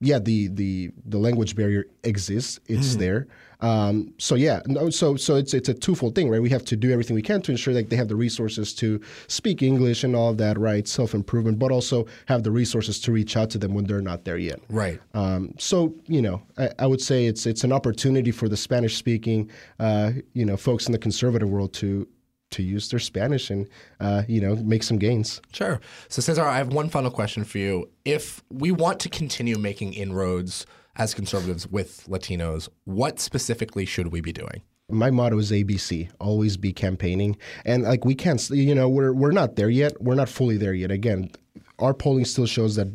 Yeah, 0.00 0.18
the 0.18 0.48
the 0.48 0.90
the 1.06 1.18
language 1.18 1.56
barrier 1.56 1.86
exists. 2.04 2.60
It's 2.66 2.96
there. 2.96 3.26
Um, 3.60 4.12
so 4.18 4.34
yeah, 4.34 4.60
no, 4.66 4.90
so 4.90 5.16
so 5.16 5.36
it's 5.36 5.54
it's 5.54 5.68
a 5.68 5.74
twofold 5.74 6.14
thing, 6.14 6.28
right? 6.28 6.42
We 6.42 6.50
have 6.50 6.64
to 6.66 6.76
do 6.76 6.92
everything 6.92 7.14
we 7.14 7.22
can 7.22 7.40
to 7.42 7.50
ensure 7.50 7.72
that 7.74 7.88
they 7.88 7.96
have 7.96 8.08
the 8.08 8.16
resources 8.16 8.74
to 8.74 9.00
speak 9.28 9.62
English 9.62 10.04
and 10.04 10.14
all 10.14 10.28
of 10.28 10.38
that, 10.38 10.58
right? 10.58 10.86
Self 10.86 11.14
improvement, 11.14 11.58
but 11.58 11.72
also 11.72 12.06
have 12.26 12.42
the 12.42 12.50
resources 12.50 13.00
to 13.00 13.12
reach 13.12 13.36
out 13.36 13.48
to 13.50 13.58
them 13.58 13.72
when 13.72 13.86
they're 13.86 14.02
not 14.02 14.24
there 14.24 14.36
yet. 14.36 14.60
Right. 14.68 15.00
Um, 15.14 15.54
so 15.58 15.94
you 16.06 16.20
know, 16.20 16.42
I, 16.58 16.70
I 16.78 16.86
would 16.86 17.00
say 17.00 17.26
it's 17.26 17.46
it's 17.46 17.64
an 17.64 17.72
opportunity 17.72 18.30
for 18.30 18.48
the 18.48 18.56
Spanish 18.56 18.96
speaking, 18.96 19.50
uh, 19.78 20.12
you 20.34 20.44
know, 20.44 20.56
folks 20.58 20.86
in 20.86 20.92
the 20.92 20.98
conservative 20.98 21.48
world 21.48 21.72
to 21.74 22.06
to 22.52 22.62
use 22.62 22.88
their 22.88 23.00
Spanish 23.00 23.50
and 23.50 23.68
uh, 24.00 24.22
you 24.28 24.40
know 24.40 24.56
make 24.56 24.82
some 24.82 24.98
gains. 24.98 25.40
Sure. 25.52 25.80
So, 26.08 26.22
Cesar, 26.22 26.44
I 26.44 26.58
have 26.58 26.68
one 26.68 26.88
final 26.88 27.10
question 27.10 27.44
for 27.44 27.58
you. 27.58 27.90
If 28.04 28.42
we 28.50 28.70
want 28.70 29.00
to 29.00 29.08
continue 29.08 29.58
making 29.58 29.94
inroads 29.94 30.66
as 30.96 31.14
conservatives 31.14 31.66
with 31.66 32.06
Latinos, 32.08 32.68
what 32.84 33.20
specifically 33.20 33.84
should 33.84 34.08
we 34.08 34.20
be 34.20 34.32
doing? 34.32 34.62
my 34.88 35.10
motto 35.10 35.38
is 35.38 35.50
ABC: 35.50 36.08
always 36.20 36.56
be 36.56 36.72
campaigning. 36.72 37.36
And 37.64 37.82
like 37.82 38.04
we 38.04 38.14
can't, 38.14 38.48
you 38.50 38.74
know, 38.74 38.88
we're 38.88 39.12
we're 39.12 39.32
not 39.32 39.56
there 39.56 39.70
yet. 39.70 40.00
We're 40.00 40.14
not 40.14 40.28
fully 40.28 40.56
there 40.56 40.74
yet. 40.74 40.90
Again, 40.90 41.30
our 41.78 41.94
polling 41.94 42.24
still 42.24 42.46
shows 42.46 42.76
that. 42.76 42.88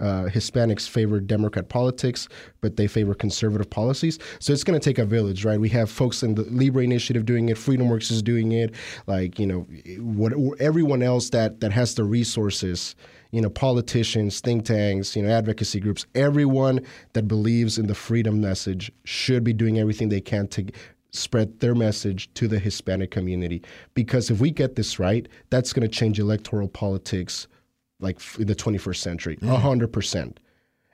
Uh, 0.00 0.24
Hispanics 0.24 0.88
favor 0.88 1.20
Democrat 1.20 1.68
politics, 1.68 2.28
but 2.60 2.76
they 2.76 2.86
favor 2.86 3.14
conservative 3.14 3.68
policies. 3.68 4.18
So 4.38 4.52
it's 4.52 4.64
going 4.64 4.78
to 4.78 4.84
take 4.84 4.98
a 4.98 5.04
village, 5.04 5.44
right? 5.44 5.60
We 5.60 5.68
have 5.70 5.90
folks 5.90 6.22
in 6.22 6.34
the 6.34 6.42
Libre 6.44 6.82
Initiative 6.82 7.24
doing 7.24 7.48
it, 7.48 7.56
FreedomWorks 7.56 8.10
is 8.10 8.22
doing 8.22 8.52
it, 8.52 8.74
like 9.06 9.38
you 9.38 9.46
know, 9.46 9.66
what 9.98 10.32
everyone 10.60 11.02
else 11.02 11.30
that 11.30 11.60
that 11.60 11.72
has 11.72 11.94
the 11.94 12.04
resources 12.04 12.94
you 13.30 13.42
know, 13.42 13.50
politicians, 13.50 14.40
think 14.40 14.64
tanks, 14.64 15.14
you 15.14 15.22
know, 15.22 15.28
advocacy 15.28 15.80
groups, 15.80 16.06
everyone 16.14 16.80
that 17.12 17.28
believes 17.28 17.78
in 17.78 17.86
the 17.86 17.94
freedom 17.94 18.40
message 18.40 18.90
should 19.04 19.44
be 19.44 19.52
doing 19.52 19.78
everything 19.78 20.08
they 20.08 20.20
can 20.20 20.48
to 20.48 20.64
spread 21.10 21.60
their 21.60 21.74
message 21.74 22.32
to 22.34 22.48
the 22.48 22.58
Hispanic 22.58 23.10
community. 23.10 23.62
Because 23.94 24.30
if 24.30 24.40
we 24.40 24.50
get 24.50 24.76
this 24.76 24.98
right, 24.98 25.28
that's 25.50 25.72
going 25.72 25.88
to 25.88 25.94
change 25.94 26.18
electoral 26.18 26.68
politics 26.68 27.48
like 28.00 28.18
the 28.34 28.54
21st 28.54 28.96
century, 28.96 29.38
a 29.42 29.56
hundred 29.56 29.92
percent. 29.92 30.40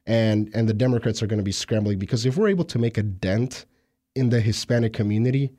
And 0.07 0.51
and 0.55 0.69
the 0.69 0.75
Democrats 0.75 1.23
are 1.23 1.27
going 1.27 1.39
to 1.39 1.45
be 1.45 1.53
scrambling 1.53 1.99
because 1.99 2.27
if 2.27 2.37
we're 2.37 2.49
able 2.49 2.65
to 2.67 2.79
make 2.79 2.99
a 2.99 3.03
dent 3.03 3.65
in 4.15 4.29
the 4.29 4.41
Hispanic 4.41 4.93
community, 4.93 5.51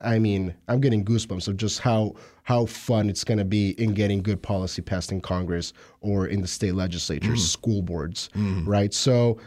I 0.00 0.18
mean, 0.18 0.54
I'm 0.68 0.80
getting 0.80 1.04
goosebumps 1.04 1.48
of 1.48 1.56
just 1.56 1.80
how 1.80 2.14
how 2.42 2.66
fun 2.66 3.08
it's 3.08 3.24
going 3.24 3.38
to 3.38 3.44
be 3.44 3.70
in 3.80 3.94
getting 3.94 4.22
good 4.22 4.42
policy 4.42 4.82
passed 4.82 5.10
in 5.10 5.20
Congress 5.20 5.72
or 6.00 6.26
in 6.26 6.42
the 6.42 6.48
state 6.48 6.74
legislatures, 6.74 7.48
school 7.50 7.80
boards, 7.82 8.28
right? 8.68 8.92
So, 8.92 9.38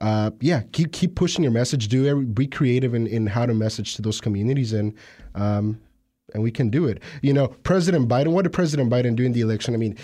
uh, 0.00 0.30
yeah, 0.40 0.62
keep 0.72 0.92
keep 0.92 1.14
pushing 1.14 1.42
your 1.42 1.52
message. 1.52 1.88
Do 1.88 2.06
every, 2.06 2.24
be 2.24 2.46
creative 2.46 2.94
in, 2.94 3.06
in 3.06 3.26
how 3.26 3.46
to 3.46 3.54
message 3.54 3.96
to 3.96 4.02
those 4.02 4.20
communities, 4.20 4.72
and 4.72 4.94
um, 5.34 5.78
and 6.32 6.42
we 6.42 6.50
can 6.50 6.70
do 6.70 6.86
it. 6.86 7.02
You 7.20 7.32
know, 7.34 7.48
President 7.48 8.08
Biden. 8.08 8.28
What 8.28 8.42
did 8.42 8.52
President 8.52 8.90
Biden 8.90 9.14
do 9.16 9.24
in 9.24 9.32
the 9.32 9.40
election? 9.40 9.74
I 9.74 9.76
mean. 9.76 9.96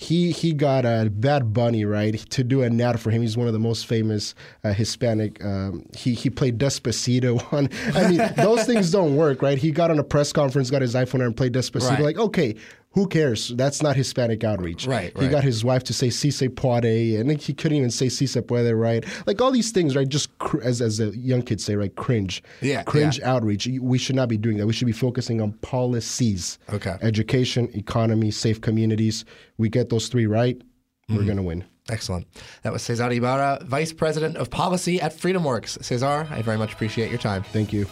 He 0.00 0.30
he 0.30 0.52
got 0.52 0.84
a 0.84 1.10
Bad 1.12 1.52
Bunny 1.52 1.84
right 1.84 2.14
to 2.30 2.44
do 2.44 2.62
an 2.62 2.80
ad 2.80 3.00
for 3.00 3.10
him. 3.10 3.20
He's 3.20 3.36
one 3.36 3.48
of 3.48 3.52
the 3.52 3.58
most 3.58 3.84
famous 3.88 4.32
uh, 4.62 4.72
Hispanic. 4.72 5.44
Um, 5.44 5.86
he 5.92 6.14
he 6.14 6.30
played 6.30 6.56
Despacito 6.56 7.52
on. 7.52 7.68
I 7.96 8.08
mean, 8.08 8.32
those 8.36 8.64
things 8.64 8.92
don't 8.92 9.16
work, 9.16 9.42
right? 9.42 9.58
He 9.58 9.72
got 9.72 9.90
on 9.90 9.98
a 9.98 10.04
press 10.04 10.32
conference, 10.32 10.70
got 10.70 10.82
his 10.82 10.94
iPhone 10.94 11.26
and 11.26 11.36
played 11.36 11.52
Despacito. 11.52 11.90
Right. 11.90 12.00
Like, 12.00 12.18
okay, 12.18 12.54
who 12.92 13.06
cares? 13.06 13.48
That's 13.54 13.82
not 13.82 13.96
Hispanic 13.96 14.42
outreach. 14.44 14.86
Right, 14.86 15.12
He 15.16 15.22
right. 15.24 15.30
got 15.30 15.44
his 15.44 15.62
wife 15.64 15.84
to 15.84 15.92
say 15.92 16.10
"si 16.10 16.30
se 16.30 16.48
puede," 16.48 17.18
and 17.20 17.30
he 17.40 17.52
couldn't 17.52 17.76
even 17.78 17.90
say 17.90 18.08
"si 18.08 18.26
se 18.26 18.40
puede," 18.40 18.72
right? 18.74 19.04
Like 19.26 19.40
all 19.40 19.50
these 19.52 19.70
things, 19.70 19.94
right? 19.94 20.08
Just 20.08 20.36
cr- 20.38 20.62
as 20.62 20.80
as 20.80 20.96
the 20.98 21.16
young 21.16 21.42
kids 21.42 21.62
say, 21.64 21.76
right? 21.76 21.94
Cringe. 21.94 22.42
Yeah, 22.60 22.82
Cringe 22.84 23.18
yeah. 23.18 23.30
outreach. 23.34 23.68
We 23.80 23.98
should 23.98 24.16
not 24.16 24.28
be 24.28 24.38
doing 24.38 24.56
that. 24.56 24.66
We 24.66 24.72
should 24.72 24.86
be 24.86 24.92
focusing 24.92 25.40
on 25.40 25.52
policies. 25.60 26.58
Okay. 26.72 26.96
Education, 27.02 27.68
economy, 27.74 28.30
safe 28.30 28.60
communities. 28.60 29.24
We 29.58 29.68
get 29.68 29.90
those 29.90 30.08
three 30.08 30.26
right, 30.26 30.60
we're 31.08 31.16
Mm-hmm. 31.18 31.26
gonna 31.28 31.42
win. 31.42 31.64
Excellent. 31.90 32.26
That 32.62 32.72
was 32.72 32.82
Cesar 32.82 33.10
Ybarra, 33.10 33.60
Vice 33.64 33.92
President 33.94 34.36
of 34.36 34.50
Policy 34.50 35.00
at 35.00 35.14
FreedomWorks. 35.16 35.82
Cesar, 35.82 36.26
I 36.30 36.42
very 36.42 36.58
much 36.58 36.74
appreciate 36.74 37.08
your 37.10 37.18
time. 37.18 37.42
Thank 37.44 37.72
you. 37.72 37.86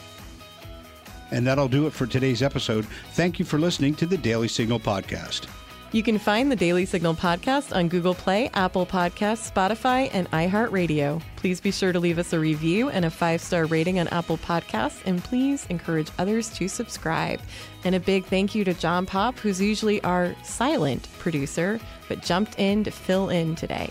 And 1.30 1.46
that'll 1.46 1.68
do 1.68 1.86
it 1.86 1.92
for 1.92 2.06
today's 2.06 2.42
episode. 2.42 2.86
Thank 3.12 3.38
you 3.38 3.44
for 3.44 3.58
listening 3.58 3.94
to 3.96 4.06
the 4.06 4.16
Daily 4.16 4.48
Signal 4.48 4.80
podcast. 4.80 5.46
You 5.92 6.02
can 6.02 6.18
find 6.18 6.50
the 6.50 6.56
Daily 6.56 6.84
Signal 6.84 7.14
podcast 7.14 7.74
on 7.74 7.88
Google 7.88 8.14
Play, 8.14 8.50
Apple 8.54 8.84
Podcasts, 8.84 9.50
Spotify, 9.50 10.10
and 10.12 10.30
iHeartRadio. 10.32 11.22
Please 11.36 11.60
be 11.60 11.70
sure 11.70 11.92
to 11.92 12.00
leave 12.00 12.18
us 12.18 12.32
a 12.32 12.40
review 12.40 12.90
and 12.90 13.04
a 13.04 13.10
five 13.10 13.40
star 13.40 13.66
rating 13.66 14.00
on 14.00 14.08
Apple 14.08 14.36
Podcasts, 14.36 15.00
and 15.06 15.22
please 15.22 15.64
encourage 15.70 16.10
others 16.18 16.50
to 16.50 16.68
subscribe. 16.68 17.40
And 17.84 17.94
a 17.94 18.00
big 18.00 18.24
thank 18.24 18.54
you 18.54 18.64
to 18.64 18.74
John 18.74 19.06
Pop, 19.06 19.38
who's 19.38 19.60
usually 19.60 20.02
our 20.02 20.34
silent 20.42 21.08
producer, 21.18 21.78
but 22.08 22.20
jumped 22.20 22.58
in 22.58 22.82
to 22.84 22.90
fill 22.90 23.30
in 23.30 23.54
today. 23.54 23.90